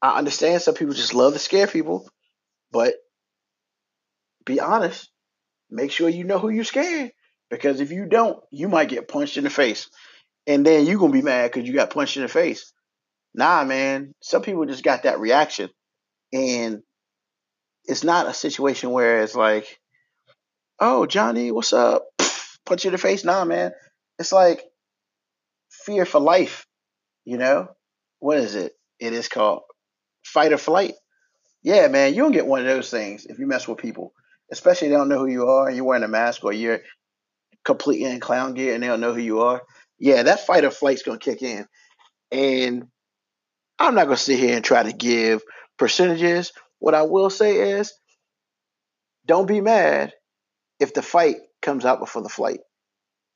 I 0.00 0.18
understand 0.18 0.62
some 0.62 0.74
people 0.74 0.94
just 0.94 1.14
love 1.14 1.32
to 1.32 1.38
scare 1.38 1.66
people, 1.66 2.08
but 2.70 2.94
be 4.44 4.60
honest. 4.60 5.10
Make 5.70 5.90
sure 5.90 6.08
you 6.08 6.24
know 6.24 6.38
who 6.38 6.50
you're 6.50 6.64
scaring. 6.64 7.10
Because 7.50 7.80
if 7.80 7.90
you 7.92 8.06
don't, 8.06 8.42
you 8.50 8.68
might 8.68 8.88
get 8.88 9.08
punched 9.08 9.36
in 9.36 9.44
the 9.44 9.50
face. 9.50 9.88
And 10.46 10.64
then 10.64 10.86
you're 10.86 10.98
going 10.98 11.12
to 11.12 11.18
be 11.18 11.24
mad 11.24 11.50
because 11.50 11.68
you 11.68 11.74
got 11.74 11.90
punched 11.90 12.16
in 12.16 12.22
the 12.22 12.28
face. 12.28 12.72
Nah, 13.34 13.64
man. 13.64 14.14
Some 14.20 14.42
people 14.42 14.64
just 14.66 14.84
got 14.84 15.04
that 15.04 15.20
reaction. 15.20 15.70
And 16.32 16.82
it's 17.84 18.04
not 18.04 18.26
a 18.26 18.34
situation 18.34 18.90
where 18.90 19.22
it's 19.22 19.34
like, 19.34 19.78
oh, 20.80 21.06
Johnny, 21.06 21.52
what's 21.52 21.72
up? 21.72 22.04
Punch 22.66 22.84
you 22.84 22.88
in 22.88 22.92
the 22.92 22.98
face. 22.98 23.24
Nah, 23.24 23.44
man. 23.44 23.72
It's 24.18 24.32
like 24.32 24.64
fear 25.70 26.04
for 26.04 26.20
life, 26.20 26.66
you 27.24 27.38
know? 27.38 27.68
What 28.18 28.38
is 28.38 28.54
it? 28.54 28.72
It 28.98 29.12
is 29.12 29.28
called 29.28 29.62
fight 30.24 30.52
or 30.52 30.58
flight. 30.58 30.94
Yeah, 31.62 31.88
man, 31.88 32.14
you 32.14 32.22
don't 32.22 32.32
get 32.32 32.46
one 32.46 32.60
of 32.60 32.66
those 32.66 32.90
things 32.90 33.26
if 33.26 33.38
you 33.38 33.46
mess 33.46 33.66
with 33.66 33.78
people, 33.78 34.12
especially 34.52 34.88
they 34.88 34.94
don't 34.94 35.08
know 35.08 35.18
who 35.18 35.26
you 35.26 35.48
are 35.48 35.66
and 35.66 35.76
you're 35.76 35.84
wearing 35.84 36.02
a 36.02 36.08
mask 36.08 36.44
or 36.44 36.52
you're 36.52 36.80
completely 37.66 38.10
in 38.10 38.20
clown 38.20 38.54
gear 38.54 38.72
and 38.72 38.82
they 38.82 38.86
don't 38.86 39.00
know 39.00 39.12
who 39.12 39.20
you 39.20 39.40
are. 39.40 39.62
Yeah, 39.98 40.22
that 40.22 40.46
fight 40.46 40.64
or 40.64 40.70
flight's 40.70 41.02
gonna 41.02 41.18
kick 41.18 41.42
in. 41.42 41.66
And 42.32 42.86
I'm 43.78 43.94
not 43.94 44.04
gonna 44.04 44.16
sit 44.16 44.38
here 44.38 44.56
and 44.56 44.64
try 44.64 44.82
to 44.82 44.92
give 44.92 45.42
percentages 45.76 46.52
what 46.78 46.94
I 46.94 47.02
will 47.02 47.28
say 47.28 47.72
is 47.72 47.92
don't 49.26 49.46
be 49.46 49.60
mad 49.60 50.12
if 50.78 50.94
the 50.94 51.02
fight 51.02 51.36
comes 51.60 51.84
out 51.84 52.00
before 52.00 52.22
the 52.22 52.28
flight 52.28 52.60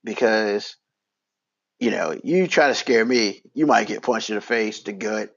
because 0.05 0.77
you 1.79 1.91
know 1.91 2.19
you 2.23 2.47
try 2.47 2.69
to 2.69 2.75
scare 2.75 3.05
me 3.05 3.43
you 3.55 3.67
might 3.67 3.89
get 3.89 4.03
punched 4.03 4.31
in 4.31 4.37
the 4.37 4.41
face 4.41 4.83
the 4.83 4.93
gut 4.93 5.31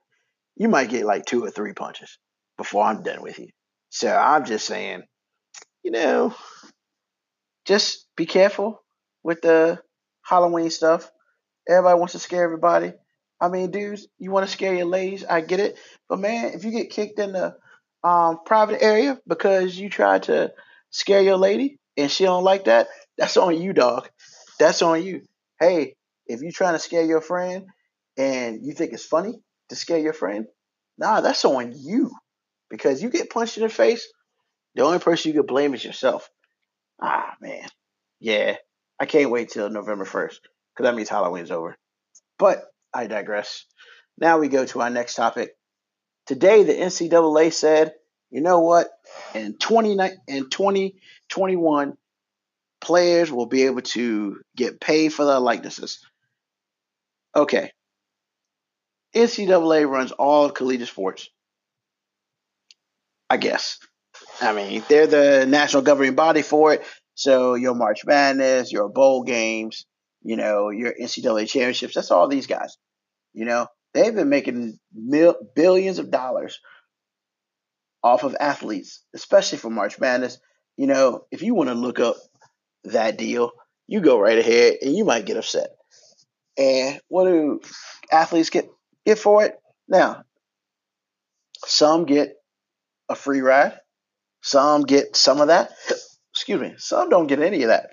you 0.56 0.70
might 0.70 0.90
get 0.90 1.06
like 1.06 1.26
two 1.26 1.44
or 1.44 1.50
three 1.50 1.74
punches 1.74 2.18
before 2.58 2.84
i'm 2.84 3.02
done 3.02 3.22
with 3.22 3.40
you 3.40 3.48
so 3.90 4.14
i'm 4.14 4.46
just 4.46 4.66
saying 4.66 5.04
you 5.84 5.92
know 5.92 6.34
just 7.66 8.06
be 8.16 8.26
careful 8.26 8.83
with 9.24 9.42
the 9.42 9.80
halloween 10.24 10.70
stuff 10.70 11.12
everybody 11.68 11.98
wants 11.98 12.14
to 12.14 12.20
scare 12.20 12.44
everybody 12.44 12.94
i 13.42 13.48
mean 13.48 13.72
dudes 13.72 14.08
you 14.20 14.32
want 14.32 14.46
to 14.46 14.52
scare 14.52 14.74
your 14.76 14.86
ladies 14.86 15.24
i 15.26 15.42
get 15.42 15.60
it 15.60 15.78
but 16.10 16.20
man 16.20 16.54
if 16.54 16.64
you 16.64 16.72
get 16.72 16.90
kicked 16.90 17.20
in 17.20 17.32
the 17.32 17.56
um, 18.04 18.40
private 18.46 18.84
area 18.84 19.20
because 19.28 19.78
you 19.78 19.90
tried 19.90 20.24
to 20.24 20.54
scare 20.90 21.22
your 21.22 21.38
lady 21.38 21.80
and 21.98 22.12
she 22.12 22.24
don't 22.26 22.44
like 22.44 22.66
that, 22.66 22.88
that's 23.18 23.38
on 23.38 23.60
you, 23.60 23.74
dog. 23.74 24.10
That's 24.60 24.82
on 24.82 25.04
you. 25.04 25.22
Hey, 25.60 25.96
if 26.28 26.42
you 26.42 26.52
trying 26.52 26.74
to 26.74 26.80
scare 26.80 27.04
your 27.04 27.22
friend 27.22 27.66
and 28.18 28.66
you 28.66 28.74
think 28.74 28.94
it's 28.94 29.06
funny 29.06 29.40
to 29.70 29.76
scare 29.76 30.00
your 30.00 30.14
friend, 30.14 30.46
nah, 30.98 31.22
that's 31.22 31.46
on 31.46 31.74
you. 31.76 32.12
Because 32.70 33.02
you 33.02 33.10
get 33.10 33.30
punched 33.30 33.58
in 33.58 33.64
the 33.64 33.70
face, 33.70 34.08
the 34.76 34.84
only 34.84 35.00
person 35.00 35.30
you 35.30 35.38
can 35.40 35.46
blame 35.46 35.74
is 35.74 35.86
yourself. 35.86 36.30
Ah, 37.02 37.36
man. 37.40 37.68
Yeah. 38.20 38.56
I 39.04 39.06
can't 39.06 39.32
wait 39.32 39.50
till 39.50 39.70
November 39.70 40.06
1st 40.06 40.40
because 40.74 40.84
that 40.86 40.96
means 40.96 41.10
Halloween's 41.10 41.52
over. 41.52 41.76
But 42.40 42.64
I 42.94 43.08
digress. 43.08 43.66
Now 44.18 44.40
we 44.40 44.48
go 44.48 44.66
to 44.66 44.82
our 44.82 44.90
next 44.90 45.16
topic 45.16 45.52
Today, 46.26 46.64
the 46.64 46.74
NCAA 46.74 47.52
said, 47.52 47.94
you 48.32 48.42
know 48.42 48.62
what? 48.62 48.88
In 49.36 49.58
20, 49.58 50.00
in 50.28 50.50
2021, 50.50 51.94
players 52.80 53.32
will 53.32 53.46
be 53.46 53.64
able 53.64 53.82
to 53.82 54.40
get 54.56 54.80
paid 54.80 55.14
for 55.14 55.26
their 55.26 55.40
likenesses. 55.40 56.00
Okay. 57.36 57.72
NCAA 59.14 59.88
runs 59.88 60.12
all 60.14 60.50
collegiate 60.50 60.88
sports. 60.88 61.30
I 63.30 63.38
guess. 63.38 63.80
I 64.42 64.54
mean, 64.54 64.84
they're 64.88 65.08
the 65.08 65.46
national 65.46 65.84
governing 65.84 66.16
body 66.16 66.42
for 66.42 66.74
it. 66.74 66.86
So 67.16 67.56
your 67.56 67.76
March 67.76 68.06
Madness, 68.06 68.72
your 68.72 68.90
bowl 68.90 69.24
games, 69.24 69.86
you 70.24 70.36
know, 70.36 70.70
your 70.70 70.94
NCAA 70.94 71.48
championships, 71.48 71.96
that's 71.96 72.12
all 72.12 72.28
these 72.28 72.48
guys. 72.48 72.78
You 73.34 73.46
know, 73.46 73.68
They've 73.94 74.14
been 74.14 74.30
making 74.30 74.80
mil- 74.94 75.38
billions 75.56 76.00
of 76.00 76.10
dollars 76.10 76.60
off 78.04 78.24
of 78.24 78.36
athletes, 78.40 79.04
especially 79.14 79.60
for 79.60 79.70
March 79.70 80.00
Madness. 80.00 80.40
You 80.78 80.88
know, 80.88 81.26
if 81.32 81.44
you 81.44 81.54
want 81.54 81.70
to 81.70 81.76
look 81.76 82.00
up 82.00 82.16
that 82.86 83.18
deal, 83.18 83.52
you 83.86 84.02
go 84.02 84.20
right 84.20 84.38
ahead 84.38 84.78
and 84.82 84.96
you 84.96 85.06
might 85.06 85.26
get 85.26 85.38
upset. 85.38 85.70
And 86.58 87.00
what 87.08 87.26
do 87.26 87.62
athletes 88.12 88.50
get 88.50 88.70
get 89.06 89.20
for 89.20 89.44
it? 89.44 89.56
Now, 89.88 90.24
some 91.66 92.06
get 92.06 92.36
a 93.10 93.16
free 93.16 93.42
ride. 93.42 93.80
Some 94.42 94.84
get 94.84 95.16
some 95.16 95.40
of 95.40 95.48
that. 95.48 95.72
Excuse 96.44 96.60
me. 96.60 96.74
Some 96.78 97.08
don't 97.08 97.28
get 97.28 97.40
any 97.40 97.64
of 97.64 97.70
that. 97.70 97.92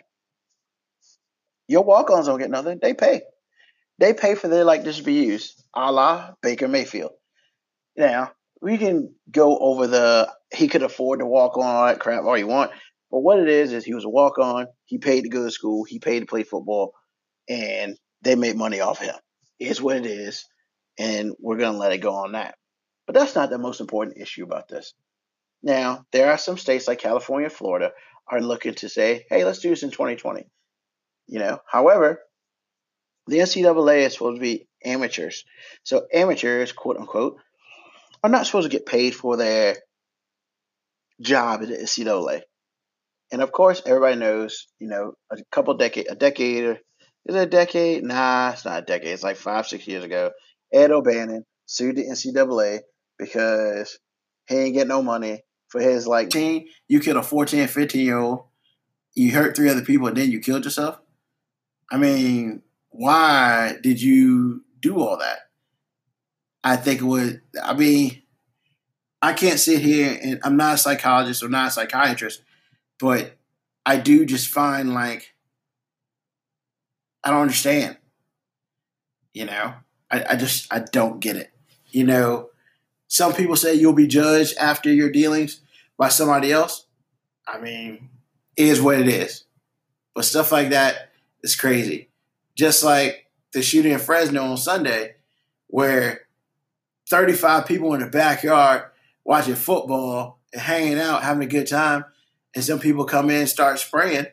Your 1.69 1.85
walk-ons 1.85 2.27
don't 2.27 2.41
get 2.41 2.51
nothing. 2.51 2.81
They 2.83 2.95
pay. 2.95 3.23
They 4.01 4.13
pay 4.13 4.35
for 4.35 4.49
their 4.49 4.65
likeness 4.65 4.97
to 4.97 5.05
be 5.05 5.13
used, 5.13 5.63
a 5.73 5.93
la 5.93 6.33
Baker 6.43 6.67
Mayfield. 6.67 7.13
Now, 7.97 8.33
we 8.61 8.77
can 8.77 9.15
go 9.31 9.57
over 9.57 9.87
the 9.87 10.33
he 10.53 10.67
could 10.67 10.83
afford 10.83 11.21
to 11.21 11.27
walk 11.27 11.57
on 11.59 11.65
all 11.65 11.87
that 11.87 12.01
crap 12.01 12.25
all 12.25 12.37
you 12.37 12.49
want. 12.49 12.73
But 13.13 13.21
what 13.21 13.39
it 13.39 13.49
is 13.49 13.73
is 13.73 13.85
he 13.85 13.95
was 13.95 14.05
a 14.05 14.09
walk 14.09 14.41
on, 14.41 14.67
he 14.85 14.99
paid 14.99 15.23
to 15.23 15.29
go 15.29 15.45
to 15.45 15.51
school, 15.53 15.85
he 15.85 16.01
paid 16.01 16.19
to 16.19 16.27
play 16.27 16.43
football, 16.43 16.95
and 17.49 17.97
they 18.23 18.35
made 18.35 18.57
money 18.57 18.81
off 18.81 18.99
him. 18.99 19.15
It's 19.61 19.81
what 19.81 19.97
it 19.97 20.07
is, 20.07 20.45
and 20.99 21.35
we're 21.39 21.59
gonna 21.59 21.79
let 21.79 21.93
it 21.93 21.99
go 21.99 22.15
on 22.15 22.33
that. 22.33 22.57
But 23.07 23.15
that's 23.15 23.37
not 23.37 23.49
the 23.49 23.59
most 23.59 23.81
important 23.81 24.19
issue 24.19 24.43
about 24.43 24.67
this. 24.67 24.93
Now, 25.63 26.07
there 26.13 26.31
are 26.33 26.39
some 26.39 26.57
states 26.57 26.89
like 26.89 26.99
California 26.99 27.47
and 27.47 27.55
Florida 27.55 27.93
are 28.31 28.41
looking 28.41 28.75
to 28.75 28.89
say, 28.89 29.27
hey, 29.29 29.45
let's 29.45 29.59
do 29.59 29.71
this 29.71 29.83
in 29.83 29.91
2020. 29.91 30.47
You 31.27 31.39
know, 31.39 31.61
however, 31.67 32.21
the 33.27 33.39
NCAA 33.39 34.07
is 34.07 34.15
supposed 34.15 34.37
to 34.37 34.41
be 34.41 34.67
amateurs. 34.85 35.45
So 35.83 36.07
amateurs, 36.13 36.73
quote 36.73 36.97
unquote, 36.97 37.39
are 38.23 38.31
not 38.31 38.47
supposed 38.47 38.71
to 38.71 38.77
get 38.77 38.87
paid 38.87 39.15
for 39.15 39.37
their 39.37 39.77
job 41.21 41.63
at 41.63 41.69
the 41.69 41.77
NCAA. 41.77 42.43
And 43.33 43.43
of 43.43 43.53
course, 43.53 43.83
everybody 43.87 44.17
knows, 44.17 44.67
you 44.79 44.89
know, 44.89 45.15
a 45.31 45.37
couple 45.53 45.75
decade, 45.75 46.09
a 46.11 46.17
decade, 46.17 46.65
or 46.65 46.73
is 47.27 47.35
it 47.35 47.43
a 47.43 47.47
decade? 47.47 48.03
Nah, 48.03 48.51
it's 48.53 48.65
not 48.65 48.83
a 48.83 48.87
decade. 48.87 49.11
It's 49.11 49.23
like 49.23 49.37
five, 49.37 49.67
six 49.67 49.87
years 49.87 50.05
ago. 50.05 50.31
Ed 50.73 50.91
O'Bannon 50.91 51.45
sued 51.67 51.97
the 51.97 52.07
NCAA 52.07 52.81
because 53.19 53.99
he 54.49 54.57
ain't 54.57 54.75
get 54.75 54.89
no 54.89 55.03
money 55.03 55.45
for 55.71 55.81
his 55.81 56.07
like 56.07 56.29
team. 56.31 56.67
You 56.89 57.01
killed 57.01 57.17
a 57.17 57.23
14, 57.23 57.67
15 57.67 58.05
year 58.05 58.19
old. 58.19 58.45
You 59.15 59.33
hurt 59.33 59.57
three 59.57 59.71
other 59.71 59.85
people, 59.85 60.07
and 60.07 60.17
then 60.17 60.31
you 60.31 60.41
killed 60.41 60.65
yourself. 60.65 61.01
I 61.91 61.97
mean, 61.97 62.63
why 62.91 63.77
did 63.83 64.01
you 64.01 64.65
do 64.81 65.01
all 65.01 65.17
that? 65.19 65.39
I 66.63 66.77
think 66.77 67.01
it 67.01 67.05
would. 67.05 67.41
I 67.63 67.75
mean, 67.75 68.23
I 69.23 69.33
can't 69.33 69.59
sit 69.59 69.81
here 69.81 70.19
and 70.23 70.41
I'm 70.45 70.57
not 70.57 70.75
a 70.75 70.79
psychologist 70.79 71.43
or 71.43 71.49
not 71.49 71.69
a 71.69 71.71
psychiatrist, 71.71 72.43
but 72.99 73.37
I 73.85 73.97
do 73.97 74.25
just 74.25 74.49
find 74.49 74.95
like 74.95 75.35
I 77.25 77.31
don't 77.31 77.43
understand. 77.43 77.97
You 79.33 79.47
know, 79.47 79.75
I, 80.11 80.25
I 80.31 80.37
just 80.37 80.73
I 80.73 80.81
don't 80.81 81.21
get 81.21 81.37
it. 81.37 81.51
You 81.91 82.05
know, 82.05 82.51
some 83.11 83.35
people 83.35 83.57
say 83.57 83.75
you'll 83.75 83.93
be 83.93 84.07
judged 84.07 84.57
after 84.57 84.91
your 84.91 85.11
dealings 85.11 85.61
by 85.99 86.09
somebody 86.09 86.53
else. 86.53 86.87
I 87.47 87.59
mean, 87.59 88.09
it 88.57 88.69
is 88.69 88.81
what 88.81 89.01
it 89.01 89.09
is. 89.09 89.45
But 90.15 90.25
stuff 90.25 90.53
like 90.53 90.71
that 90.71 91.11
is 91.43 91.57
crazy. 91.57 92.11
Just 92.55 92.85
like 92.85 93.27
the 93.53 93.63
shooting 93.63 93.91
in 93.91 93.99
Fresno 93.99 94.45
on 94.45 94.57
Sunday, 94.57 95.17
where 95.67 96.21
35 97.09 97.67
people 97.67 97.95
in 97.95 98.01
the 98.01 98.07
backyard 98.07 98.85
watching 99.25 99.57
football 99.57 100.39
and 100.53 100.63
hanging 100.63 101.01
out, 101.01 101.25
having 101.25 101.43
a 101.43 101.51
good 101.51 101.67
time, 101.67 102.05
and 102.55 102.63
some 102.63 102.79
people 102.79 103.05
come 103.05 103.29
in, 103.29 103.49
start 103.49 103.81
spraying, 103.81 104.27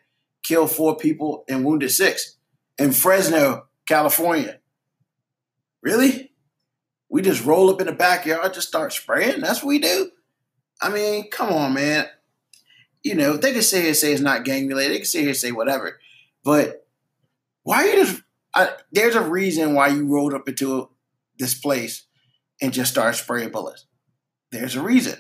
kill 0.44 0.68
four 0.68 0.98
people 0.98 1.46
and 1.50 1.66
wounded 1.66 1.90
six 1.90 2.38
in 2.78 2.92
Fresno, 2.92 3.66
California. 3.88 4.60
Really? 5.82 6.27
We 7.10 7.22
just 7.22 7.46
roll 7.46 7.70
up 7.70 7.80
in 7.80 7.88
the 7.88 7.94
backyard, 7.94 8.54
just 8.54 8.68
start 8.68 8.94
spraying? 8.94 9.42
That's 9.42 9.64
what 9.64 9.70
we 9.70 9.80
do? 9.80 10.12
I 10.82 10.90
mean, 10.90 11.30
come 11.30 11.50
on, 11.54 11.74
man. 11.74 12.08
You 13.04 13.16
know, 13.16 13.38
they 13.38 13.54
can 13.54 13.62
sit 13.62 13.84
here 13.84 13.94
say 13.94 14.12
it's 14.12 14.22
not 14.22 14.44
gang 14.44 14.68
related. 14.68 14.94
They 14.94 14.98
can 14.98 15.06
sit 15.06 15.24
here 15.24 15.34
say 15.34 15.52
whatever. 15.52 16.00
But 16.44 16.86
why 17.64 17.86
you 17.86 18.04
just. 18.04 18.22
I, 18.54 18.72
there's 18.92 19.16
a 19.16 19.22
reason 19.22 19.74
why 19.74 19.90
you 19.90 20.08
rolled 20.08 20.34
up 20.34 20.50
into 20.50 20.90
this 21.38 21.54
place 21.54 22.06
and 22.62 22.74
just 22.74 22.92
start 22.92 23.16
spraying 23.16 23.52
bullets. 23.52 23.86
There's 24.52 24.76
a 24.76 24.82
reason. 24.82 25.20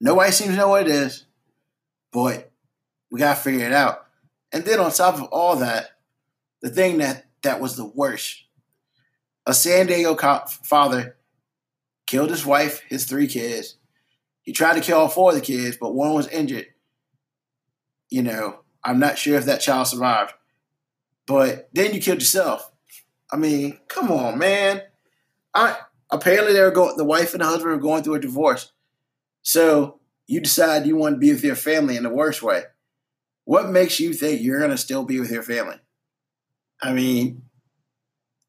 Nobody 0.00 0.32
seems 0.32 0.50
to 0.50 0.56
know 0.56 0.68
what 0.68 0.82
it 0.82 0.88
is, 0.88 1.26
but 2.12 2.52
we 3.10 3.20
got 3.20 3.36
to 3.36 3.42
figure 3.42 3.66
it 3.66 3.72
out. 3.72 4.06
And 4.52 4.64
then 4.64 4.80
on 4.80 4.92
top 4.92 5.14
of 5.14 5.24
all 5.24 5.56
that, 5.56 5.90
the 6.62 6.70
thing 6.70 6.98
that, 6.98 7.26
that 7.42 7.60
was 7.60 7.76
the 7.76 7.86
worst 7.86 8.44
a 9.46 9.54
San 9.54 9.86
Diego 9.86 10.14
cop 10.14 10.48
father 10.48 11.16
killed 12.06 12.30
his 12.30 12.46
wife, 12.46 12.82
his 12.88 13.04
three 13.04 13.26
kids. 13.26 13.76
He 14.42 14.52
tried 14.52 14.74
to 14.74 14.80
kill 14.80 14.98
all 14.98 15.08
four 15.08 15.30
of 15.30 15.36
the 15.36 15.42
kids, 15.42 15.76
but 15.80 15.94
one 15.94 16.14
was 16.14 16.28
injured. 16.28 16.66
You 18.10 18.22
know, 18.22 18.60
I'm 18.84 18.98
not 18.98 19.18
sure 19.18 19.36
if 19.36 19.46
that 19.46 19.60
child 19.60 19.88
survived. 19.88 20.34
But 21.26 21.70
then 21.72 21.94
you 21.94 22.00
killed 22.00 22.20
yourself. 22.20 22.70
I 23.32 23.36
mean, 23.36 23.78
come 23.88 24.10
on, 24.10 24.38
man. 24.38 24.82
I 25.54 25.78
apparently 26.10 26.52
they 26.52 26.60
were 26.60 26.70
going 26.70 26.96
the 26.96 27.04
wife 27.04 27.32
and 27.32 27.40
the 27.40 27.46
husband 27.46 27.70
were 27.72 27.78
going 27.78 28.02
through 28.02 28.14
a 28.14 28.20
divorce. 28.20 28.72
So 29.42 30.00
you 30.26 30.40
decide 30.40 30.86
you 30.86 30.96
want 30.96 31.14
to 31.14 31.18
be 31.18 31.32
with 31.32 31.44
your 31.44 31.56
family 31.56 31.96
in 31.96 32.02
the 32.02 32.10
worst 32.10 32.42
way. 32.42 32.64
What 33.44 33.70
makes 33.70 34.00
you 34.00 34.12
think 34.12 34.42
you're 34.42 34.60
gonna 34.60 34.78
still 34.78 35.04
be 35.04 35.20
with 35.20 35.30
your 35.30 35.42
family? 35.42 35.76
I 36.82 36.92
mean, 36.92 37.43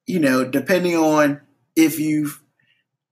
you 0.05 0.19
know, 0.19 0.45
depending 0.45 0.95
on 0.95 1.41
if 1.75 1.99
you've 1.99 2.41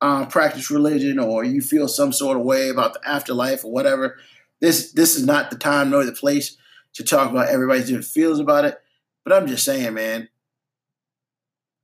um, 0.02 0.28
practiced 0.28 0.70
religion 0.70 1.20
or 1.20 1.44
you 1.44 1.62
feel 1.62 1.88
some 1.88 2.12
sort 2.12 2.38
of 2.38 2.44
way 2.44 2.70
about 2.70 2.94
the 2.94 3.08
afterlife 3.08 3.64
or 3.64 3.72
whatever, 3.72 4.18
this 4.62 4.92
this 4.92 5.16
is 5.16 5.26
not 5.26 5.50
the 5.50 5.58
time 5.58 5.90
nor 5.90 6.06
the 6.06 6.12
place 6.12 6.58
to 6.94 7.04
talk 7.04 7.32
about 7.32 7.50
everybody's 7.50 7.86
different 7.86 8.06
feels 8.06 8.40
about 8.40 8.66
it. 8.66 8.78
But 9.24 9.34
I'm 9.34 9.48
just 9.48 9.66
saying, 9.66 9.94
man, 9.94 10.30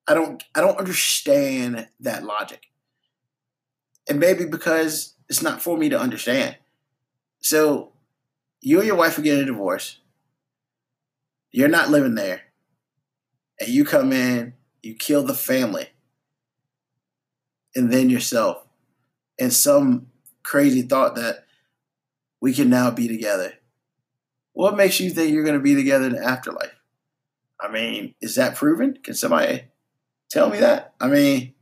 I 0.08 0.14
don't 0.14 0.44
I 0.56 0.62
don't 0.62 0.78
understand 0.78 1.88
that 2.00 2.24
logic. 2.24 2.68
And 4.10 4.20
maybe 4.20 4.46
because 4.46 5.16
it's 5.30 5.42
not 5.42 5.62
for 5.62 5.78
me 5.78 5.90
to 5.90 6.00
understand. 6.00 6.58
So 7.42 7.94
you 8.62 8.80
and 8.80 8.88
your 8.88 8.96
wife 8.96 9.18
are 9.18 9.22
getting 9.22 9.44
a 9.44 9.46
divorce. 9.46 10.00
You're 11.52 11.68
not 11.68 11.90
living 11.90 12.16
there. 12.16 12.42
And 13.60 13.70
you 13.70 13.86
come 13.86 14.12
in, 14.14 14.54
you 14.82 14.96
kill 14.96 15.24
the 15.24 15.34
family, 15.34 15.90
and 17.76 17.92
then 17.92 18.10
yourself. 18.10 18.66
And 19.40 19.54
some 19.54 20.08
crazy 20.44 20.82
thought 20.82 21.16
that 21.16 21.46
we 22.42 22.54
can 22.54 22.70
now 22.70 22.92
be 22.92 23.08
together. 23.08 23.54
What 24.54 24.76
makes 24.76 25.00
you 25.00 25.10
think 25.10 25.32
you're 25.32 25.44
going 25.44 25.58
to 25.58 25.64
be 25.64 25.76
together 25.76 26.08
in 26.08 26.14
the 26.14 26.24
afterlife? 26.24 26.76
I 27.62 27.70
mean, 27.70 28.16
is 28.22 28.36
that 28.36 28.56
proven? 28.56 28.98
Can 29.04 29.14
somebody 29.14 29.64
tell 30.30 30.50
me 30.50 30.60
that? 30.60 30.94
I 31.00 31.08
mean, 31.08 31.54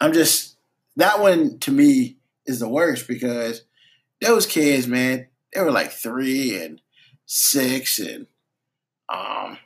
I'm 0.00 0.12
just 0.12 0.56
that 0.96 1.20
one 1.20 1.58
to 1.60 1.70
me 1.70 2.16
is 2.46 2.60
the 2.60 2.68
worst 2.68 3.06
because 3.06 3.62
those 4.20 4.46
kids, 4.46 4.86
man, 4.86 5.28
they 5.52 5.60
were 5.60 5.72
like 5.72 5.92
three 5.92 6.60
and 6.60 6.80
six 7.26 7.98
and 7.98 8.26
um 9.08 9.58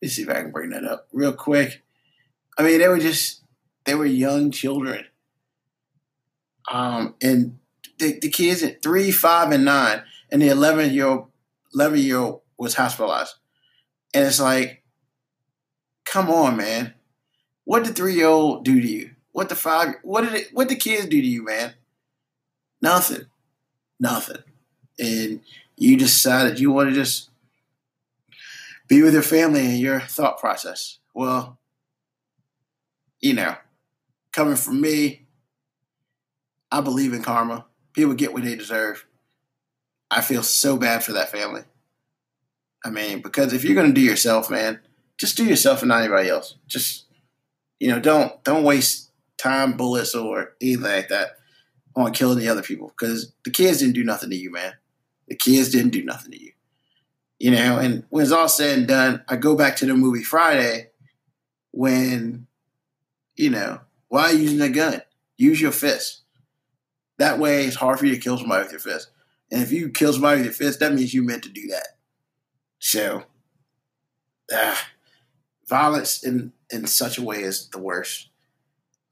let's 0.00 0.14
see 0.14 0.22
if 0.22 0.28
I 0.28 0.34
can 0.34 0.50
bring 0.50 0.70
that 0.70 0.84
up 0.84 1.08
real 1.12 1.32
quick. 1.32 1.82
I 2.58 2.62
mean, 2.62 2.78
they 2.78 2.88
were 2.88 2.98
just 2.98 3.42
they 3.84 3.94
were 3.94 4.06
young 4.06 4.50
children. 4.50 5.06
Um 6.70 7.14
and 7.22 7.58
the, 7.98 8.18
the 8.18 8.28
kids 8.28 8.62
at 8.62 8.82
three, 8.82 9.10
five, 9.10 9.52
and 9.52 9.64
nine, 9.64 10.02
and 10.30 10.42
the 10.42 10.48
eleven 10.48 10.92
year 10.92 11.06
old 11.06 11.26
eleven 11.74 11.98
year 11.98 12.18
old 12.18 12.42
was 12.58 12.74
hospitalized. 12.74 13.34
And 14.14 14.26
it's 14.26 14.40
like, 14.40 14.82
come 16.04 16.30
on, 16.30 16.56
man. 16.56 16.94
What 17.64 17.84
did 17.84 17.96
three 17.96 18.14
year 18.14 18.28
old 18.28 18.64
do 18.64 18.80
to 18.80 18.86
you? 18.86 19.10
What 19.32 19.48
the 19.48 19.54
five? 19.54 19.94
What 20.02 20.22
did 20.22 20.34
it? 20.34 20.48
What 20.52 20.68
the 20.68 20.76
kids 20.76 21.06
do 21.06 21.20
to 21.20 21.26
you, 21.26 21.44
man? 21.44 21.74
Nothing, 22.82 23.26
nothing. 23.98 24.42
And 24.98 25.40
you 25.76 25.96
decided 25.96 26.60
you 26.60 26.70
want 26.70 26.90
to 26.90 26.94
just 26.94 27.30
be 28.88 29.02
with 29.02 29.14
your 29.14 29.22
family 29.22 29.64
and 29.64 29.78
your 29.78 30.00
thought 30.00 30.38
process. 30.38 30.98
Well, 31.14 31.58
you 33.22 33.34
know, 33.34 33.56
coming 34.32 34.56
from 34.56 34.80
me, 34.80 35.26
I 36.70 36.80
believe 36.80 37.12
in 37.12 37.22
karma. 37.22 37.66
People 37.94 38.14
get 38.14 38.32
what 38.32 38.44
they 38.44 38.56
deserve. 38.56 39.06
I 40.10 40.20
feel 40.20 40.42
so 40.42 40.76
bad 40.76 41.02
for 41.02 41.12
that 41.12 41.30
family. 41.30 41.62
I 42.84 42.90
mean, 42.90 43.22
because 43.22 43.52
if 43.52 43.64
you're 43.64 43.80
to 43.82 43.92
do 43.92 44.00
yourself, 44.00 44.50
man, 44.50 44.80
just 45.16 45.36
do 45.36 45.44
yourself 45.44 45.82
and 45.82 45.88
not 45.88 46.00
anybody 46.00 46.28
else. 46.28 46.56
Just 46.66 47.06
you 47.78 47.88
know, 47.88 48.00
don't 48.00 48.42
don't 48.44 48.64
waste 48.64 49.10
time, 49.38 49.76
bullets, 49.76 50.14
or 50.14 50.54
anything 50.60 50.82
like 50.82 51.08
that 51.08 51.38
on 51.94 52.12
killing 52.12 52.38
the 52.38 52.48
other 52.48 52.62
people 52.62 52.88
because 52.88 53.32
the 53.44 53.50
kids 53.50 53.78
didn't 53.78 53.94
do 53.94 54.04
nothing 54.04 54.30
to 54.30 54.36
you, 54.36 54.50
man. 54.50 54.74
The 55.28 55.36
kids 55.36 55.70
didn't 55.70 55.90
do 55.90 56.04
nothing 56.04 56.32
to 56.32 56.42
you. 56.42 56.52
You 57.38 57.50
know, 57.50 57.78
and 57.78 58.04
when 58.10 58.22
it's 58.22 58.32
all 58.32 58.48
said 58.48 58.78
and 58.78 58.88
done, 58.88 59.24
I 59.28 59.36
go 59.36 59.56
back 59.56 59.76
to 59.76 59.86
the 59.86 59.94
movie 59.94 60.22
Friday, 60.22 60.90
when, 61.72 62.46
you 63.36 63.50
know, 63.50 63.80
why 64.08 64.24
are 64.24 64.32
you 64.32 64.42
using 64.42 64.60
a 64.60 64.68
gun? 64.68 65.02
Use 65.36 65.60
your 65.60 65.72
fist. 65.72 66.22
That 67.18 67.38
way, 67.38 67.64
it's 67.64 67.76
hard 67.76 67.98
for 67.98 68.06
you 68.06 68.14
to 68.14 68.20
kill 68.20 68.38
somebody 68.38 68.62
with 68.62 68.72
your 68.72 68.80
fist. 68.80 69.10
And 69.50 69.62
if 69.62 69.70
you 69.70 69.90
kill 69.90 70.12
somebody 70.12 70.38
with 70.38 70.46
your 70.46 70.54
fist, 70.54 70.80
that 70.80 70.92
means 70.92 71.14
you 71.14 71.22
meant 71.22 71.42
to 71.44 71.48
do 71.48 71.66
that. 71.68 71.88
So, 72.78 73.24
ah, 74.52 74.88
violence 75.68 76.22
in 76.24 76.52
in 76.70 76.86
such 76.86 77.18
a 77.18 77.22
way 77.22 77.42
is 77.42 77.68
the 77.68 77.78
worst. 77.78 78.28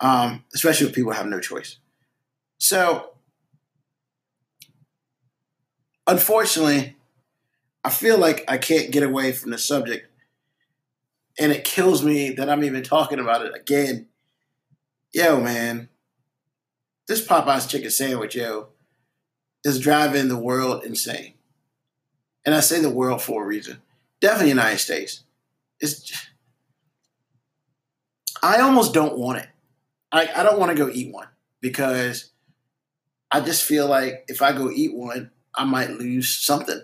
Um, 0.00 0.44
especially 0.54 0.88
if 0.88 0.94
people 0.94 1.12
have 1.12 1.26
no 1.26 1.40
choice. 1.40 1.76
So, 2.56 3.10
unfortunately, 6.06 6.96
I 7.84 7.90
feel 7.90 8.18
like 8.18 8.44
I 8.48 8.58
can't 8.58 8.90
get 8.90 9.02
away 9.02 9.32
from 9.32 9.50
the 9.50 9.58
subject. 9.58 10.09
And 11.38 11.52
it 11.52 11.64
kills 11.64 12.04
me 12.04 12.30
that 12.30 12.50
I'm 12.50 12.64
even 12.64 12.82
talking 12.82 13.18
about 13.18 13.44
it 13.44 13.54
again. 13.54 14.06
Yo, 15.12 15.40
man, 15.40 15.88
this 17.08 17.26
Popeye's 17.26 17.66
chicken 17.66 17.90
sandwich, 17.90 18.34
yo, 18.36 18.68
is 19.64 19.80
driving 19.80 20.28
the 20.28 20.36
world 20.36 20.84
insane. 20.84 21.34
And 22.44 22.54
I 22.54 22.60
say 22.60 22.80
the 22.80 22.90
world 22.90 23.22
for 23.22 23.42
a 23.42 23.46
reason. 23.46 23.82
Definitely 24.20 24.50
United 24.50 24.78
States. 24.78 25.24
It's 25.80 26.02
just, 26.02 26.30
I 28.42 28.60
almost 28.60 28.94
don't 28.94 29.18
want 29.18 29.38
it. 29.38 29.48
I, 30.12 30.28
I 30.34 30.42
don't 30.42 30.58
want 30.58 30.70
to 30.76 30.84
go 30.84 30.90
eat 30.92 31.12
one 31.12 31.28
because 31.60 32.30
I 33.30 33.40
just 33.40 33.64
feel 33.64 33.86
like 33.88 34.24
if 34.28 34.42
I 34.42 34.52
go 34.52 34.70
eat 34.70 34.94
one, 34.94 35.30
I 35.54 35.64
might 35.64 35.90
lose 35.90 36.36
something. 36.36 36.82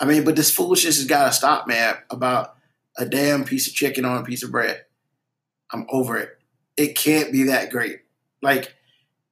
I 0.00 0.04
mean, 0.04 0.24
but 0.24 0.36
this 0.36 0.50
foolishness 0.54 0.96
has 0.96 1.06
got 1.06 1.26
to 1.26 1.32
stop, 1.32 1.68
man, 1.68 1.96
about 2.10 2.56
a 2.96 3.06
damn 3.06 3.44
piece 3.44 3.66
of 3.66 3.74
chicken 3.74 4.04
on 4.04 4.18
a 4.18 4.24
piece 4.24 4.42
of 4.42 4.50
bread. 4.50 4.84
I'm 5.72 5.86
over 5.90 6.16
it. 6.18 6.38
It 6.76 6.96
can't 6.96 7.32
be 7.32 7.44
that 7.44 7.70
great. 7.70 8.00
Like, 8.42 8.74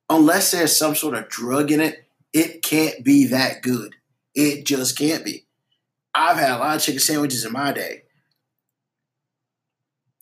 unless 0.09 0.51
there's 0.51 0.77
some 0.77 0.95
sort 0.95 1.15
of 1.15 1.29
drug 1.29 1.71
in 1.71 1.81
it, 1.81 2.05
it 2.33 2.63
can't 2.63 3.05
be 3.05 3.27
that 3.27 3.63
good. 3.63 3.97
It 4.35 4.65
just 4.65 4.97
can't 4.97 5.25
be. 5.25 5.47
I've 6.15 6.39
had 6.39 6.53
a 6.53 6.59
lot 6.59 6.77
of 6.77 6.83
chicken 6.83 7.01
sandwiches 7.01 7.45
in 7.45 7.53
my 7.53 7.73
day. 7.73 8.05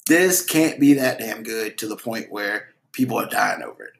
This 0.07 0.45
can't 0.45 0.81
be 0.81 0.95
that 0.95 1.19
damn 1.19 1.43
good 1.43 1.79
to 1.79 1.87
the 1.87 1.97
point 1.97 2.31
where 2.33 2.71
people 2.93 3.19
are 3.19 3.29
dying 3.29 3.63
over 3.63 3.85
it. 3.85 3.93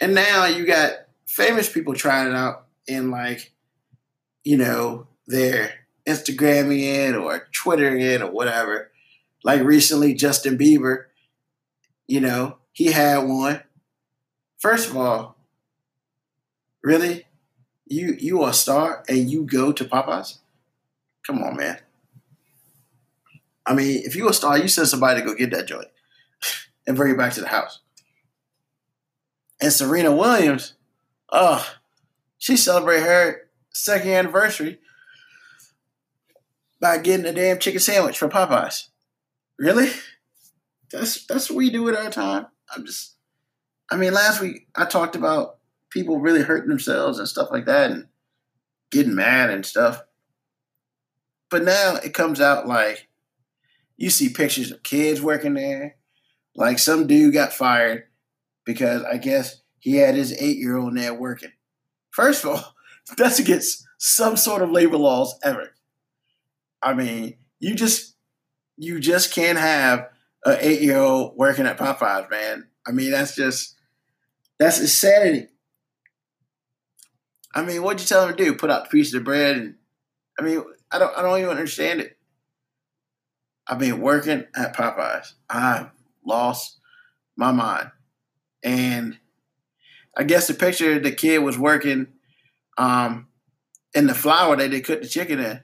And 0.00 0.14
now 0.14 0.44
you 0.44 0.66
got 0.66 0.92
famous 1.26 1.72
people 1.72 1.94
trying 1.94 2.28
it 2.28 2.34
out 2.34 2.66
in 2.86 3.10
like, 3.10 3.52
you 4.44 4.58
know, 4.58 5.06
they're 5.26 5.72
Instagramming 6.06 6.82
it 6.82 7.14
or 7.14 7.48
Twittering 7.52 8.00
it 8.00 8.22
or 8.22 8.30
whatever. 8.30 8.90
Like 9.44 9.62
recently, 9.62 10.14
Justin 10.14 10.56
Bieber, 10.58 11.04
you 12.06 12.20
know, 12.20 12.58
he 12.72 12.92
had 12.92 13.18
one. 13.18 13.62
First 14.58 14.88
of 14.88 14.96
all, 14.96 15.36
really, 16.82 17.26
you 17.86 18.16
you 18.18 18.42
are 18.42 18.50
a 18.50 18.54
star 18.54 19.04
and 19.08 19.30
you 19.30 19.44
go 19.44 19.72
to 19.72 19.84
Popeyes? 19.84 20.38
Come 21.26 21.42
on, 21.42 21.56
man. 21.56 21.78
I 23.66 23.74
mean, 23.74 24.02
if 24.04 24.14
you 24.14 24.28
a 24.28 24.32
star, 24.32 24.58
you 24.58 24.68
send 24.68 24.88
somebody 24.88 25.20
to 25.20 25.26
go 25.26 25.34
get 25.34 25.50
that 25.50 25.66
joint 25.66 25.88
and 26.86 26.96
bring 26.96 27.12
it 27.12 27.18
back 27.18 27.32
to 27.32 27.40
the 27.40 27.48
house. 27.48 27.80
And 29.60 29.72
Serena 29.72 30.14
Williams, 30.14 30.74
oh, 31.30 31.66
she 32.38 32.56
celebrated 32.56 33.06
her 33.06 33.48
second 33.70 34.10
anniversary 34.10 34.78
by 36.86 36.98
getting 36.98 37.26
a 37.26 37.32
damn 37.32 37.58
chicken 37.58 37.80
sandwich 37.80 38.16
from 38.16 38.30
Popeyes. 38.30 38.90
Really? 39.58 39.90
That's 40.92 41.26
that's 41.26 41.50
what 41.50 41.56
we 41.56 41.70
do 41.70 41.88
at 41.88 41.96
our 41.96 42.10
time. 42.10 42.46
I'm 42.74 42.86
just 42.86 43.16
I 43.90 43.96
mean, 43.96 44.12
last 44.12 44.40
week 44.40 44.68
I 44.76 44.84
talked 44.84 45.16
about 45.16 45.58
people 45.90 46.20
really 46.20 46.42
hurting 46.42 46.68
themselves 46.68 47.18
and 47.18 47.26
stuff 47.26 47.48
like 47.50 47.66
that 47.66 47.90
and 47.90 48.06
getting 48.92 49.16
mad 49.16 49.50
and 49.50 49.66
stuff. 49.66 50.00
But 51.50 51.64
now 51.64 51.96
it 51.96 52.14
comes 52.14 52.40
out 52.40 52.68
like 52.68 53.08
you 53.96 54.08
see 54.08 54.28
pictures 54.28 54.70
of 54.70 54.84
kids 54.84 55.20
working 55.20 55.54
there. 55.54 55.96
Like 56.54 56.78
some 56.78 57.08
dude 57.08 57.34
got 57.34 57.52
fired 57.52 58.04
because 58.64 59.02
I 59.02 59.16
guess 59.16 59.60
he 59.80 59.96
had 59.96 60.14
his 60.14 60.32
eight 60.40 60.58
year 60.58 60.76
old 60.76 60.96
there 60.96 61.14
working. 61.14 61.52
First 62.12 62.44
of 62.44 62.50
all, 62.50 62.74
that's 63.16 63.40
against 63.40 63.84
some 63.98 64.36
sort 64.36 64.62
of 64.62 64.70
labor 64.70 64.98
laws 64.98 65.36
ever. 65.42 65.72
I 66.86 66.94
mean, 66.94 67.36
you 67.58 67.74
just 67.74 68.14
you 68.76 69.00
just 69.00 69.34
can't 69.34 69.58
have 69.58 70.08
an 70.44 70.58
eight 70.60 70.80
year 70.80 70.98
old 70.98 71.36
working 71.36 71.66
at 71.66 71.78
Popeyes, 71.78 72.30
man. 72.30 72.68
I 72.86 72.92
mean, 72.92 73.10
that's 73.10 73.34
just 73.34 73.74
that's 74.60 74.78
insanity. 74.78 75.48
I 77.52 77.64
mean, 77.64 77.82
what'd 77.82 78.00
you 78.00 78.06
tell 78.06 78.28
him 78.28 78.36
to 78.36 78.44
do? 78.44 78.54
Put 78.54 78.70
out 78.70 78.84
the 78.84 78.90
piece 78.90 79.12
of 79.14 79.24
bread 79.24 79.56
and 79.56 79.74
I 80.38 80.42
mean, 80.42 80.62
I 80.92 81.00
don't 81.00 81.18
I 81.18 81.22
don't 81.22 81.38
even 81.38 81.50
understand 81.50 82.00
it. 82.00 82.16
I've 83.66 83.80
been 83.80 84.00
working 84.00 84.44
at 84.54 84.76
Popeyes. 84.76 85.32
I 85.50 85.88
lost 86.24 86.78
my 87.36 87.50
mind. 87.50 87.90
And 88.62 89.18
I 90.16 90.22
guess 90.22 90.46
the 90.46 90.54
picture 90.54 91.00
the 91.00 91.10
kid 91.10 91.40
was 91.40 91.58
working 91.58 92.06
um, 92.78 93.26
in 93.92 94.06
the 94.06 94.14
flour 94.14 94.54
that 94.54 94.70
they 94.70 94.80
cooked 94.80 95.02
the 95.02 95.08
chicken 95.08 95.40
in. 95.40 95.62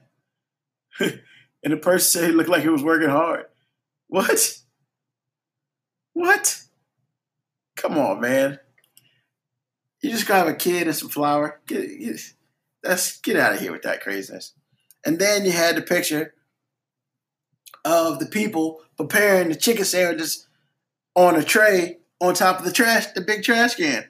and 0.99 1.73
the 1.73 1.77
person 1.77 2.21
said 2.21 2.29
he 2.29 2.35
looked 2.35 2.49
like 2.49 2.63
he 2.63 2.69
was 2.69 2.83
working 2.83 3.09
hard. 3.09 3.45
What? 4.07 4.59
What? 6.13 6.61
Come 7.75 7.97
on, 7.97 8.21
man. 8.21 8.59
You 10.01 10.11
just 10.11 10.27
have 10.27 10.47
a 10.47 10.53
kid 10.53 10.87
and 10.87 10.95
some 10.95 11.09
flour. 11.09 11.61
Get, 11.65 11.99
get, 11.99 12.19
that's 12.83 13.19
get 13.21 13.37
out 13.37 13.53
of 13.53 13.59
here 13.59 13.71
with 13.71 13.83
that 13.83 14.01
craziness. 14.01 14.53
And 15.05 15.19
then 15.19 15.45
you 15.45 15.51
had 15.51 15.75
the 15.75 15.81
picture 15.81 16.33
of 17.85 18.19
the 18.19 18.25
people 18.25 18.81
preparing 18.97 19.49
the 19.49 19.55
chicken 19.55 19.85
sandwiches 19.85 20.47
on 21.15 21.35
a 21.35 21.43
tray 21.43 21.99
on 22.21 22.33
top 22.33 22.59
of 22.59 22.65
the 22.65 22.71
trash, 22.71 23.07
the 23.07 23.21
big 23.21 23.43
trash 23.43 23.75
can. 23.75 24.05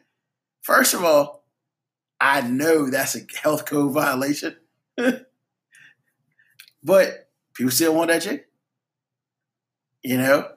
First 0.61 0.93
of 0.93 1.03
all, 1.03 1.43
I 2.19 2.41
know 2.41 2.89
that's 2.89 3.15
a 3.15 3.21
health 3.41 3.65
code 3.65 3.93
violation. 3.93 4.55
but 6.83 7.29
people 7.53 7.71
still 7.71 7.95
want 7.95 8.09
that 8.09 8.21
chicken. 8.21 8.43
You 10.03 10.17
know? 10.17 10.49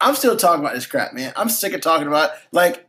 I'm 0.00 0.14
still 0.14 0.36
talking 0.36 0.60
about 0.60 0.74
this 0.74 0.86
crap, 0.86 1.14
man. 1.14 1.32
I'm 1.36 1.48
sick 1.48 1.72
of 1.72 1.80
talking 1.80 2.06
about 2.06 2.30
it. 2.30 2.36
Like, 2.52 2.88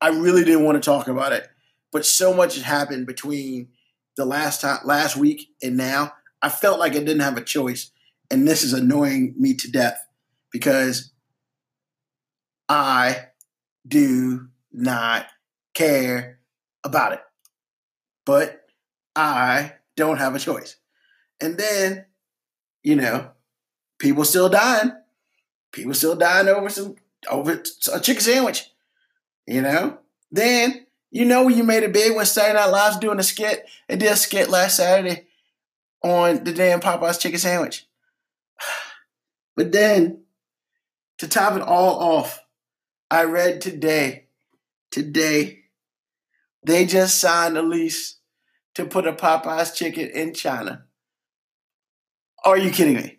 I 0.00 0.08
really 0.08 0.44
didn't 0.44 0.64
want 0.64 0.82
to 0.82 0.86
talk 0.86 1.08
about 1.08 1.32
it. 1.32 1.48
But 1.92 2.04
so 2.04 2.34
much 2.34 2.54
has 2.54 2.64
happened 2.64 3.06
between 3.06 3.68
the 4.16 4.24
last 4.24 4.60
time 4.60 4.80
last 4.84 5.16
week 5.16 5.48
and 5.62 5.76
now. 5.76 6.12
I 6.42 6.48
felt 6.48 6.78
like 6.78 6.92
I 6.92 6.98
didn't 6.98 7.20
have 7.20 7.36
a 7.36 7.42
choice 7.42 7.90
and 8.30 8.46
this 8.46 8.62
is 8.62 8.72
annoying 8.72 9.34
me 9.38 9.54
to 9.54 9.70
death 9.70 10.06
because 10.52 11.12
I 12.68 13.28
do 13.86 14.48
not 14.72 15.26
care 15.74 16.38
about 16.84 17.12
it. 17.12 17.20
But 18.24 18.66
I 19.16 19.74
don't 19.96 20.18
have 20.18 20.34
a 20.34 20.38
choice. 20.38 20.76
And 21.40 21.56
then, 21.56 22.06
you 22.82 22.96
know, 22.96 23.30
people 23.98 24.24
still 24.24 24.48
dying. 24.48 24.92
People 25.72 25.94
still 25.94 26.16
dying 26.16 26.48
over 26.48 26.68
some 26.68 26.96
over 27.30 27.62
a 27.92 28.00
chicken 28.00 28.22
sandwich. 28.22 28.70
You 29.46 29.62
know? 29.62 29.98
Then 30.30 30.86
you 31.10 31.24
know 31.24 31.48
you 31.48 31.64
made 31.64 31.82
it 31.82 31.92
big 31.92 32.14
when 32.14 32.26
Saturday 32.26 32.58
Night 32.58 32.70
Live's 32.70 32.98
doing 32.98 33.18
a 33.18 33.22
skit. 33.22 33.66
They 33.88 33.96
did 33.96 34.12
a 34.12 34.16
skit 34.16 34.50
last 34.50 34.76
Saturday 34.76 35.26
on 36.02 36.44
the 36.44 36.52
damn 36.52 36.80
Popeye's 36.80 37.18
chicken 37.18 37.38
sandwich. 37.38 37.86
But 39.56 39.72
then, 39.72 40.20
to 41.18 41.26
top 41.26 41.56
it 41.56 41.62
all 41.62 41.98
off, 41.98 42.44
I 43.10 43.24
read 43.24 43.60
today, 43.60 44.26
today, 44.92 45.64
they 46.64 46.86
just 46.86 47.18
signed 47.18 47.58
a 47.58 47.62
lease 47.62 48.18
to 48.74 48.84
put 48.84 49.04
a 49.04 49.12
Popeye's 49.12 49.72
chicken 49.72 50.08
in 50.10 50.32
China. 50.32 50.84
Are 52.44 52.56
you 52.56 52.70
kidding 52.70 52.96
me? 52.96 53.18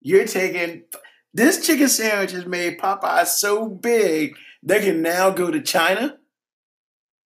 You're 0.00 0.26
taking 0.26 0.84
this 1.34 1.66
chicken 1.66 1.88
sandwich 1.88 2.32
has 2.32 2.46
made 2.46 2.78
Popeyes 2.78 3.26
so 3.26 3.68
big 3.68 4.36
they 4.62 4.80
can 4.80 5.02
now 5.02 5.30
go 5.30 5.50
to 5.50 5.60
China. 5.60 6.18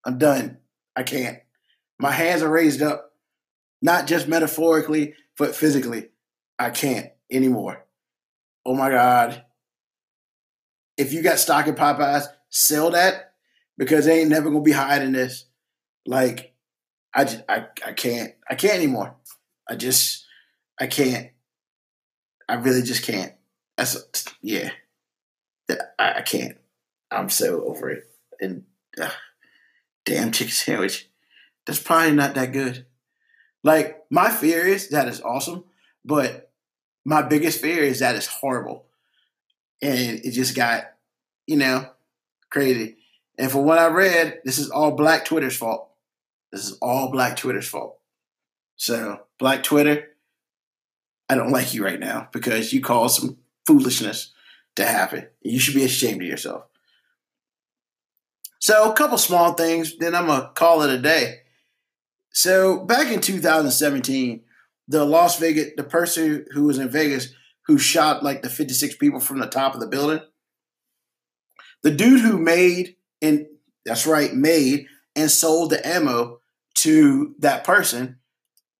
I'm 0.04 0.18
done. 0.18 0.58
I 0.94 1.02
can't. 1.02 1.38
My 1.98 2.10
hands 2.10 2.42
are 2.42 2.50
raised 2.50 2.82
up, 2.82 3.12
not 3.80 4.06
just 4.06 4.28
metaphorically, 4.28 5.14
but 5.38 5.54
physically. 5.54 6.08
I 6.58 6.70
can't 6.70 7.10
anymore 7.30 7.86
oh 8.64 8.74
my 8.74 8.90
God, 8.90 9.44
if 10.96 11.12
you 11.12 11.22
got 11.22 11.38
stock 11.38 11.66
in 11.66 11.74
Popeyes, 11.74 12.26
sell 12.50 12.90
that 12.90 13.34
because 13.78 14.04
they 14.04 14.20
ain't 14.20 14.30
never 14.30 14.50
gonna 14.50 14.62
be 14.62 14.72
hiding 14.72 15.12
this. 15.12 15.46
Like, 16.06 16.54
I 17.14 17.24
just, 17.24 17.42
I, 17.48 17.66
I 17.86 17.92
can't, 17.92 18.32
I 18.48 18.54
can't 18.54 18.74
anymore. 18.74 19.16
I 19.68 19.76
just, 19.76 20.21
I 20.82 20.88
can't. 20.88 21.30
I 22.48 22.54
really 22.54 22.82
just 22.82 23.04
can't. 23.04 23.32
That's 23.76 23.96
yeah. 24.42 24.70
I, 25.70 26.14
I 26.16 26.22
can't. 26.22 26.58
I'm 27.08 27.30
so 27.30 27.64
over 27.66 27.88
it. 27.88 28.10
And 28.40 28.64
uh, 29.00 29.10
damn 30.04 30.32
chicken 30.32 30.50
sandwich. 30.52 31.08
That's 31.66 31.78
probably 31.78 32.16
not 32.16 32.34
that 32.34 32.50
good. 32.50 32.84
Like 33.62 34.02
my 34.10 34.28
fear 34.28 34.66
is 34.66 34.88
that 34.88 35.06
it's 35.06 35.20
awesome, 35.20 35.62
but 36.04 36.50
my 37.04 37.22
biggest 37.22 37.60
fear 37.60 37.84
is 37.84 38.00
that 38.00 38.16
it's 38.16 38.26
horrible, 38.26 38.86
and 39.80 40.18
it 40.24 40.32
just 40.32 40.56
got 40.56 40.86
you 41.46 41.58
know 41.58 41.90
crazy. 42.50 42.96
And 43.38 43.52
for 43.52 43.62
what 43.62 43.78
I 43.78 43.86
read, 43.86 44.40
this 44.44 44.58
is 44.58 44.68
all 44.68 44.90
Black 44.90 45.26
Twitter's 45.26 45.56
fault. 45.56 45.90
This 46.50 46.66
is 46.66 46.76
all 46.82 47.12
Black 47.12 47.36
Twitter's 47.36 47.68
fault. 47.68 48.00
So 48.74 49.20
Black 49.38 49.62
Twitter, 49.62 50.08
I 51.32 51.34
don't 51.34 51.50
like 51.50 51.72
you 51.72 51.82
right 51.82 51.98
now 51.98 52.28
because 52.30 52.74
you 52.74 52.82
caused 52.82 53.18
some 53.18 53.38
foolishness 53.66 54.34
to 54.76 54.84
happen. 54.84 55.28
You 55.40 55.58
should 55.58 55.74
be 55.74 55.84
ashamed 55.84 56.20
of 56.20 56.28
yourself. 56.28 56.64
So 58.58 58.92
a 58.92 58.94
couple 58.94 59.16
small 59.16 59.54
things, 59.54 59.96
then 59.96 60.14
I'm 60.14 60.26
gonna 60.26 60.50
call 60.54 60.82
it 60.82 60.90
a 60.90 60.98
day. 61.00 61.38
So 62.34 62.84
back 62.84 63.10
in 63.10 63.22
2017, 63.22 64.42
the 64.88 65.06
Las 65.06 65.38
Vegas, 65.38 65.70
the 65.74 65.84
person 65.84 66.44
who 66.52 66.64
was 66.64 66.76
in 66.76 66.90
Vegas 66.90 67.32
who 67.66 67.78
shot 67.78 68.22
like 68.22 68.42
the 68.42 68.50
56 68.50 68.96
people 68.96 69.18
from 69.18 69.38
the 69.38 69.46
top 69.46 69.72
of 69.72 69.80
the 69.80 69.86
building, 69.86 70.20
the 71.82 71.92
dude 71.92 72.20
who 72.20 72.36
made 72.36 72.96
and 73.22 73.46
that's 73.86 74.06
right, 74.06 74.34
made 74.34 74.84
and 75.16 75.30
sold 75.30 75.70
the 75.70 75.86
ammo 75.86 76.40
to 76.74 77.34
that 77.38 77.64
person 77.64 78.18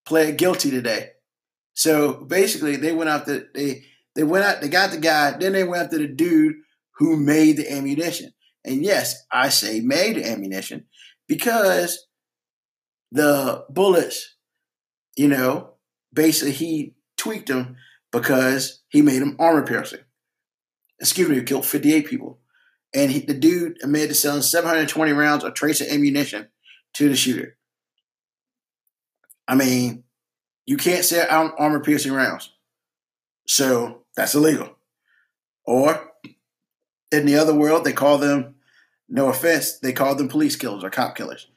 pled 0.04 0.36
guilty 0.36 0.70
today. 0.70 1.12
So 1.74 2.24
basically, 2.24 2.76
they 2.76 2.92
went 2.92 3.10
after 3.10 3.48
they 3.54 3.84
they 4.14 4.24
went 4.24 4.44
out 4.44 4.60
they 4.60 4.68
got 4.68 4.90
the 4.90 4.98
guy, 4.98 5.36
then 5.38 5.52
they 5.52 5.64
went 5.64 5.84
after 5.84 5.98
the 5.98 6.08
dude 6.08 6.56
who 6.96 7.16
made 7.16 7.56
the 7.56 7.70
ammunition. 7.70 8.32
And 8.64 8.82
yes, 8.82 9.24
I 9.32 9.48
say 9.48 9.80
made 9.80 10.16
the 10.16 10.30
ammunition 10.30 10.86
because 11.26 12.06
the 13.10 13.64
bullets, 13.68 14.36
you 15.16 15.28
know, 15.28 15.74
basically 16.12 16.52
he 16.52 16.94
tweaked 17.16 17.48
them 17.48 17.76
because 18.10 18.82
he 18.88 19.02
made 19.02 19.20
them 19.20 19.36
armor 19.38 19.66
piercing. 19.66 20.00
Excuse 21.00 21.28
me, 21.28 21.42
killed 21.42 21.66
58 21.66 22.06
people. 22.06 22.38
And 22.94 23.10
he, 23.10 23.20
the 23.20 23.34
dude 23.34 23.78
admitted 23.82 24.10
to 24.10 24.14
selling 24.14 24.42
720 24.42 25.12
rounds 25.12 25.44
of 25.44 25.54
tracer 25.54 25.84
ammunition 25.90 26.48
to 26.94 27.08
the 27.08 27.16
shooter. 27.16 27.56
I 29.48 29.54
mean, 29.54 30.04
you 30.66 30.76
can't 30.76 31.04
sell 31.04 31.52
armor 31.58 31.80
piercing 31.80 32.12
rounds. 32.12 32.52
So 33.46 34.02
that's 34.16 34.34
illegal. 34.34 34.76
Or 35.64 36.12
in 37.10 37.26
the 37.26 37.36
other 37.36 37.54
world, 37.54 37.84
they 37.84 37.92
call 37.92 38.18
them, 38.18 38.56
no 39.08 39.28
offense, 39.28 39.78
they 39.78 39.92
call 39.92 40.14
them 40.14 40.28
police 40.28 40.56
killers 40.56 40.84
or 40.84 40.90
cop 40.90 41.16
killers. 41.16 41.48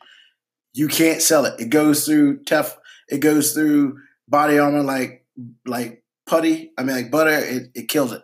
You 0.74 0.88
can't 0.88 1.22
sell 1.22 1.46
it. 1.46 1.60
It 1.60 1.70
goes 1.70 2.06
through 2.06 2.44
tough, 2.44 2.78
it 3.08 3.20
goes 3.20 3.54
through 3.54 4.00
body 4.28 4.60
armor 4.60 4.84
like 4.84 5.26
like 5.66 6.04
putty. 6.28 6.72
I 6.78 6.84
mean 6.84 6.96
like 6.96 7.12
butter, 7.12 7.30
it, 7.30 7.72
it 7.74 7.88
kills 7.88 8.12
it. 8.12 8.24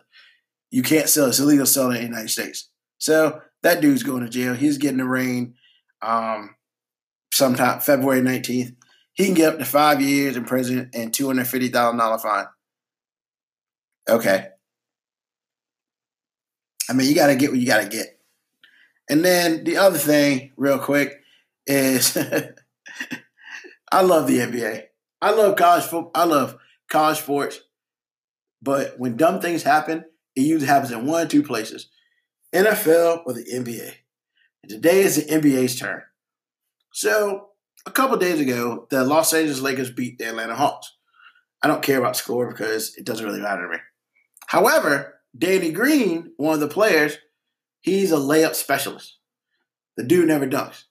You 0.70 0.82
can't 0.82 1.08
sell 1.08 1.26
it. 1.26 1.30
It's 1.30 1.38
illegal 1.38 1.64
to 1.64 1.70
sell 1.70 1.90
it 1.90 1.96
in 1.96 2.00
the 2.02 2.08
United 2.08 2.30
States. 2.30 2.68
So 2.98 3.40
that 3.62 3.80
dude's 3.80 4.02
going 4.02 4.22
to 4.22 4.28
jail. 4.28 4.54
He's 4.54 4.78
getting 4.78 5.00
a 5.00 5.06
rain 5.06 5.54
um 6.02 6.54
sometime 7.32 7.80
February 7.80 8.20
19th. 8.20 8.76
He 9.14 9.26
can 9.26 9.34
get 9.34 9.52
up 9.52 9.58
to 9.58 9.64
five 9.64 10.00
years 10.00 10.36
in 10.36 10.44
prison 10.44 10.90
and 10.94 11.12
two 11.12 11.26
hundred 11.26 11.46
fifty 11.46 11.68
thousand 11.68 11.98
dollar 11.98 12.18
fine. 12.18 12.46
Okay. 14.08 14.48
I 16.88 16.92
mean, 16.94 17.08
you 17.08 17.14
got 17.14 17.28
to 17.28 17.36
get 17.36 17.50
what 17.50 17.60
you 17.60 17.66
got 17.66 17.82
to 17.82 17.88
get. 17.88 18.18
And 19.08 19.24
then 19.24 19.64
the 19.64 19.76
other 19.76 19.98
thing, 19.98 20.52
real 20.56 20.78
quick, 20.78 21.20
is 21.66 22.16
I 23.92 24.02
love 24.02 24.26
the 24.26 24.38
NBA. 24.38 24.84
I 25.20 25.30
love 25.30 25.56
college 25.56 25.84
football. 25.84 26.10
I 26.14 26.24
love 26.24 26.58
college 26.88 27.18
sports. 27.18 27.60
But 28.60 28.98
when 28.98 29.16
dumb 29.16 29.40
things 29.40 29.62
happen, 29.62 30.04
it 30.34 30.42
usually 30.42 30.66
happens 30.66 30.92
in 30.92 31.06
one 31.06 31.26
or 31.26 31.28
two 31.28 31.42
places 31.42 31.88
NFL 32.54 33.22
or 33.26 33.32
the 33.32 33.44
NBA. 33.44 33.92
And 34.62 34.70
today 34.70 35.00
is 35.00 35.16
the 35.16 35.32
NBA's 35.32 35.78
turn. 35.78 36.02
So 36.92 37.48
a 37.86 37.90
couple 37.90 38.16
days 38.16 38.40
ago, 38.40 38.86
the 38.90 39.04
Los 39.04 39.32
Angeles 39.32 39.60
Lakers 39.60 39.90
beat 39.90 40.18
the 40.18 40.28
Atlanta 40.28 40.54
Hawks. 40.54 40.92
I 41.62 41.68
don't 41.68 41.82
care 41.82 41.98
about 41.98 42.16
score 42.16 42.48
because 42.48 42.96
it 42.96 43.04
doesn't 43.04 43.24
really 43.24 43.40
matter 43.40 43.62
to 43.62 43.72
me. 43.72 43.78
However, 44.46 45.20
Danny 45.36 45.72
Green, 45.72 46.32
one 46.36 46.54
of 46.54 46.60
the 46.60 46.68
players, 46.68 47.16
he's 47.80 48.12
a 48.12 48.16
layup 48.16 48.54
specialist. 48.54 49.18
The 49.96 50.04
dude 50.04 50.28
never 50.28 50.46
dunks. 50.46 50.84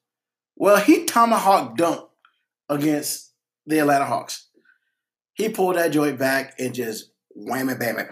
Well, 0.56 0.77
he 0.77 1.06
tomahawk 1.06 1.77
dunked 1.77 2.10
against 2.69 3.32
the 3.65 3.80
Atlanta 3.80 4.06
Hawks. 4.06 4.47
He 5.34 5.49
pulled 5.49 5.75
that 5.75 5.91
joint 5.91 6.19
back 6.19 6.56
and 6.60 6.73
just 6.73 7.12
wham 7.30 7.69
it, 7.69 7.80
bam 7.80 7.99
it. 7.99 8.10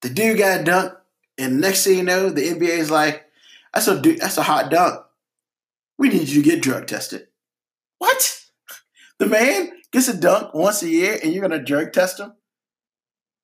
The 0.00 0.10
dude 0.10 0.38
got 0.38 0.64
dunked, 0.64 0.96
and 1.38 1.60
next 1.60 1.84
thing 1.84 1.98
you 1.98 2.04
know, 2.04 2.30
the 2.30 2.48
NBA 2.48 2.78
is 2.78 2.90
like, 2.90 3.24
"That's 3.72 3.88
a 3.88 4.00
dude, 4.00 4.20
that's 4.20 4.38
a 4.38 4.42
hot 4.42 4.70
dunk. 4.70 5.04
We 5.98 6.08
need 6.08 6.28
you 6.28 6.42
to 6.42 6.48
get 6.48 6.62
drug 6.62 6.86
tested." 6.86 7.28
What? 8.02 8.46
The 9.20 9.26
man 9.26 9.70
gets 9.92 10.08
a 10.08 10.16
dunk 10.16 10.54
once 10.54 10.82
a 10.82 10.88
year, 10.88 11.20
and 11.22 11.32
you're 11.32 11.48
gonna 11.48 11.62
drug 11.62 11.92
test 11.92 12.18
him? 12.18 12.32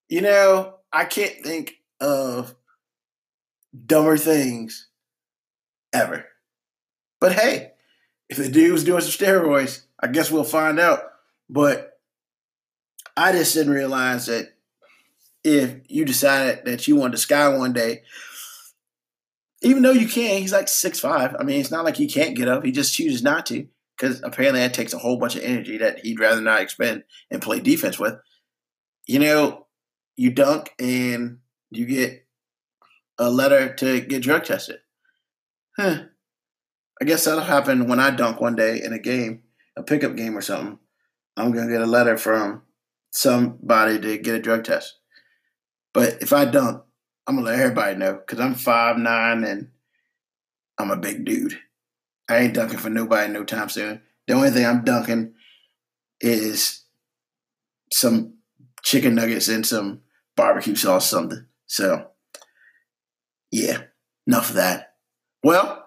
You 0.08 0.20
know, 0.20 0.78
I 0.92 1.04
can't 1.04 1.44
think 1.44 1.74
of 2.00 2.56
dumber 3.86 4.16
things 4.16 4.88
ever. 5.92 6.24
But 7.20 7.34
hey, 7.34 7.70
if 8.28 8.36
the 8.36 8.48
dude 8.48 8.72
was 8.72 8.82
doing 8.82 9.00
some 9.00 9.12
steroids, 9.12 9.84
I 10.00 10.08
guess 10.08 10.28
we'll 10.28 10.42
find 10.42 10.80
out. 10.80 11.02
But 11.48 12.00
I 13.16 13.30
just 13.30 13.54
didn't 13.54 13.74
realize 13.74 14.26
that 14.26 14.54
if 15.44 15.76
you 15.86 16.04
decided 16.04 16.64
that 16.64 16.88
you 16.88 16.96
wanted 16.96 17.12
to 17.12 17.18
sky 17.18 17.46
one 17.56 17.74
day, 17.74 18.02
even 19.62 19.84
though 19.84 19.92
you 19.92 20.08
can, 20.08 20.42
he's 20.42 20.52
like 20.52 20.66
six 20.66 20.98
five. 20.98 21.36
I 21.38 21.44
mean, 21.44 21.60
it's 21.60 21.70
not 21.70 21.84
like 21.84 21.96
he 21.96 22.08
can't 22.08 22.34
get 22.34 22.48
up. 22.48 22.64
He 22.64 22.72
just 22.72 22.92
chooses 22.92 23.22
not 23.22 23.46
to 23.46 23.68
because 23.98 24.20
apparently 24.22 24.60
that 24.60 24.74
takes 24.74 24.92
a 24.92 24.98
whole 24.98 25.18
bunch 25.18 25.36
of 25.36 25.42
energy 25.42 25.78
that 25.78 26.00
he'd 26.00 26.20
rather 26.20 26.40
not 26.40 26.60
expend 26.60 27.04
and 27.30 27.42
play 27.42 27.60
defense 27.60 27.98
with. 27.98 28.14
You 29.06 29.18
know, 29.18 29.66
you 30.16 30.30
dunk 30.30 30.70
and 30.78 31.38
you 31.70 31.86
get 31.86 32.26
a 33.18 33.30
letter 33.30 33.74
to 33.74 34.00
get 34.00 34.22
drug 34.22 34.44
tested. 34.44 34.78
Huh. 35.76 36.02
I 37.00 37.04
guess 37.04 37.24
that'll 37.24 37.40
happen 37.44 37.88
when 37.88 38.00
I 38.00 38.10
dunk 38.10 38.40
one 38.40 38.56
day 38.56 38.80
in 38.82 38.92
a 38.92 38.98
game, 38.98 39.42
a 39.76 39.82
pickup 39.82 40.16
game 40.16 40.36
or 40.36 40.40
something. 40.40 40.78
I'm 41.36 41.52
gonna 41.52 41.70
get 41.70 41.80
a 41.80 41.86
letter 41.86 42.16
from 42.16 42.62
somebody 43.10 44.00
to 44.00 44.18
get 44.18 44.34
a 44.34 44.42
drug 44.42 44.64
test. 44.64 44.98
But 45.94 46.20
if 46.20 46.32
I 46.32 46.44
dunk, 46.44 46.82
I'm 47.26 47.36
gonna 47.36 47.46
let 47.46 47.60
everybody 47.60 47.96
know 47.96 48.14
because 48.14 48.40
I'm 48.40 48.54
five 48.54 48.96
nine 48.98 49.44
and 49.44 49.68
I'm 50.78 50.90
a 50.90 50.96
big 50.96 51.24
dude. 51.24 51.58
I 52.28 52.38
ain't 52.38 52.54
dunking 52.54 52.78
for 52.78 52.90
nobody 52.90 53.32
no 53.32 53.44
time 53.44 53.68
soon. 53.68 54.02
The 54.26 54.34
only 54.34 54.50
thing 54.50 54.66
I'm 54.66 54.84
dunking 54.84 55.34
is 56.20 56.84
some 57.92 58.34
chicken 58.82 59.14
nuggets 59.14 59.48
and 59.48 59.66
some 59.66 60.00
barbecue 60.36 60.74
sauce 60.74 61.08
something. 61.08 61.46
So, 61.66 62.08
yeah, 63.50 63.82
enough 64.26 64.50
of 64.50 64.56
that. 64.56 64.94
Well, 65.42 65.86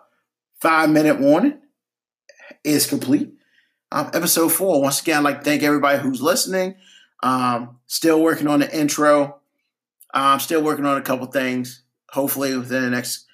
five 0.61 0.89
minute 0.89 1.19
warning 1.19 1.59
is 2.63 2.87
complete. 2.87 3.31
Um, 3.91 4.09
episode 4.13 4.49
four. 4.49 4.81
Once 4.81 5.01
again, 5.01 5.17
I'd 5.17 5.23
like 5.23 5.39
to 5.39 5.43
thank 5.43 5.63
everybody 5.63 5.99
who's 5.99 6.21
listening. 6.21 6.75
Um, 7.23 7.77
still 7.87 8.21
working 8.21 8.47
on 8.47 8.61
the 8.61 8.75
intro. 8.77 9.41
I'm 10.13 10.39
still 10.39 10.63
working 10.63 10.85
on 10.85 10.97
a 10.97 11.01
couple 11.01 11.27
things. 11.27 11.83
Hopefully, 12.09 12.57
within 12.57 12.83
the 12.83 12.89
next 12.89 13.25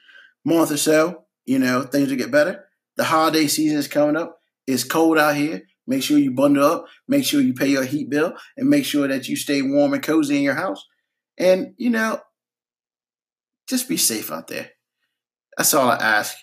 month 0.43 0.71
or 0.71 0.77
so, 0.77 1.23
you 1.45 1.59
know, 1.59 1.83
things 1.83 2.09
will 2.09 2.17
get 2.17 2.31
better. 2.31 2.66
The 2.97 3.05
holiday 3.05 3.47
season 3.47 3.77
is 3.77 3.87
coming 3.87 4.17
up. 4.17 4.39
It's 4.65 4.83
cold 4.83 5.17
out 5.17 5.35
here. 5.35 5.63
Make 5.85 6.03
sure 6.03 6.17
you 6.17 6.31
bundle 6.31 6.65
up. 6.65 6.85
Make 7.07 7.23
sure 7.23 7.39
you 7.39 7.53
pay 7.53 7.67
your 7.69 7.85
heat 7.85 8.09
bill, 8.09 8.33
and 8.57 8.69
make 8.69 8.83
sure 8.85 9.07
that 9.07 9.29
you 9.29 9.35
stay 9.35 9.61
warm 9.61 9.93
and 9.93 10.03
cozy 10.03 10.37
in 10.37 10.43
your 10.43 10.55
house. 10.55 10.85
And, 11.37 11.73
you 11.77 11.89
know, 11.89 12.19
just 13.69 13.87
be 13.87 13.97
safe 13.97 14.31
out 14.31 14.47
there. 14.47 14.71
That's 15.57 15.73
all 15.73 15.89
I 15.89 15.95
ask. 15.95 16.35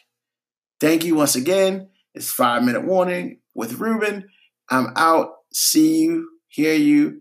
Thank 0.80 1.04
you 1.04 1.14
once 1.14 1.36
again. 1.36 1.88
It's 2.14 2.30
five 2.30 2.62
minute 2.62 2.84
warning 2.84 3.40
with 3.54 3.80
Ruben. 3.80 4.28
I'm 4.70 4.92
out. 4.96 5.30
See 5.52 6.02
you, 6.02 6.28
hear 6.48 6.74
you, 6.74 7.20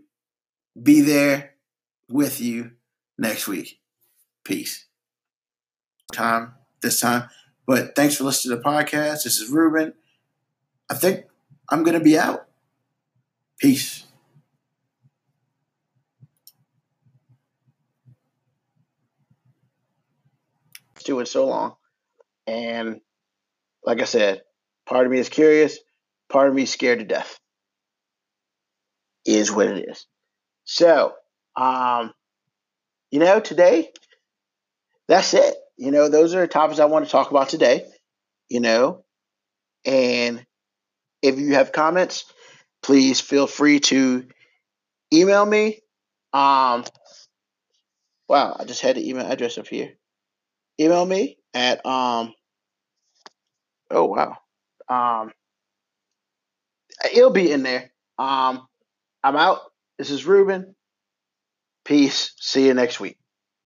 be 0.82 1.02
there 1.02 1.52
with 2.10 2.42
you 2.42 2.72
next 3.18 3.48
week. 3.48 3.80
Peace. 4.44 4.88
Time 6.12 6.54
this 6.82 7.00
time. 7.00 7.30
But 7.66 7.96
thanks 7.96 8.18
for 8.18 8.26
listening 8.26 8.58
to 8.58 8.62
the 8.62 8.70
podcast. 8.70 9.24
This 9.24 9.40
is 9.40 9.50
Ruben. 9.50 9.94
I 10.90 10.96
think 10.96 11.26
I'm 11.70 11.84
going 11.84 11.98
to 11.98 12.04
be 12.04 12.18
out. 12.18 12.46
Peace. 13.60 14.06
Doing 21.06 21.26
so 21.26 21.46
long. 21.48 21.76
And 22.48 23.02
like 23.86 24.02
I 24.02 24.06
said, 24.06 24.42
part 24.86 25.06
of 25.06 25.12
me 25.12 25.20
is 25.20 25.30
curious, 25.30 25.78
part 26.30 26.48
of 26.48 26.56
me 26.56 26.64
is 26.64 26.72
scared 26.72 27.00
to 27.00 27.06
death. 27.06 27.40
Is 29.26 29.52
what 29.52 29.68
it 29.68 29.90
is. 29.90 30.06
So, 30.66 31.14
um, 31.56 32.14
you 33.12 33.20
know, 33.20 33.40
today, 33.40 33.90
that's 35.08 35.34
it. 35.34 35.56
You 35.84 35.92
know, 35.92 36.08
those 36.08 36.34
are 36.34 36.48
topics 36.48 36.80
I 36.80 36.86
want 36.86 37.04
to 37.04 37.12
talk 37.12 37.30
about 37.30 37.50
today. 37.50 37.84
You 38.48 38.62
know, 38.62 39.04
and 39.84 40.46
if 41.22 41.38
you 41.38 41.56
have 41.56 41.74
comments, 41.74 42.24
please 42.82 43.20
feel 43.20 43.48
free 43.48 43.82
to 43.82 44.26
email 45.14 45.46
me. 45.46 45.82
Um, 46.32 46.86
wow, 48.30 48.56
I 48.58 48.64
just 48.66 48.82
had 48.82 48.96
the 48.96 49.10
email 49.10 49.26
address 49.30 49.58
up 49.58 49.68
here. 49.68 49.92
Email 50.80 51.06
me 51.06 51.38
at 51.54 51.86
um. 51.86 52.34
Oh 53.92 54.06
wow. 54.06 54.38
Um, 54.88 55.34
it'll 57.14 57.30
be 57.30 57.52
in 57.52 57.64
there. 57.64 57.92
Um, 58.18 58.66
I'm 59.22 59.36
out. 59.36 59.60
This 59.98 60.12
is 60.12 60.26
Ruben. 60.26 60.76
Peace. 61.84 62.32
See 62.40 62.68
you 62.68 62.74
next 62.74 63.02
week. 63.02 63.18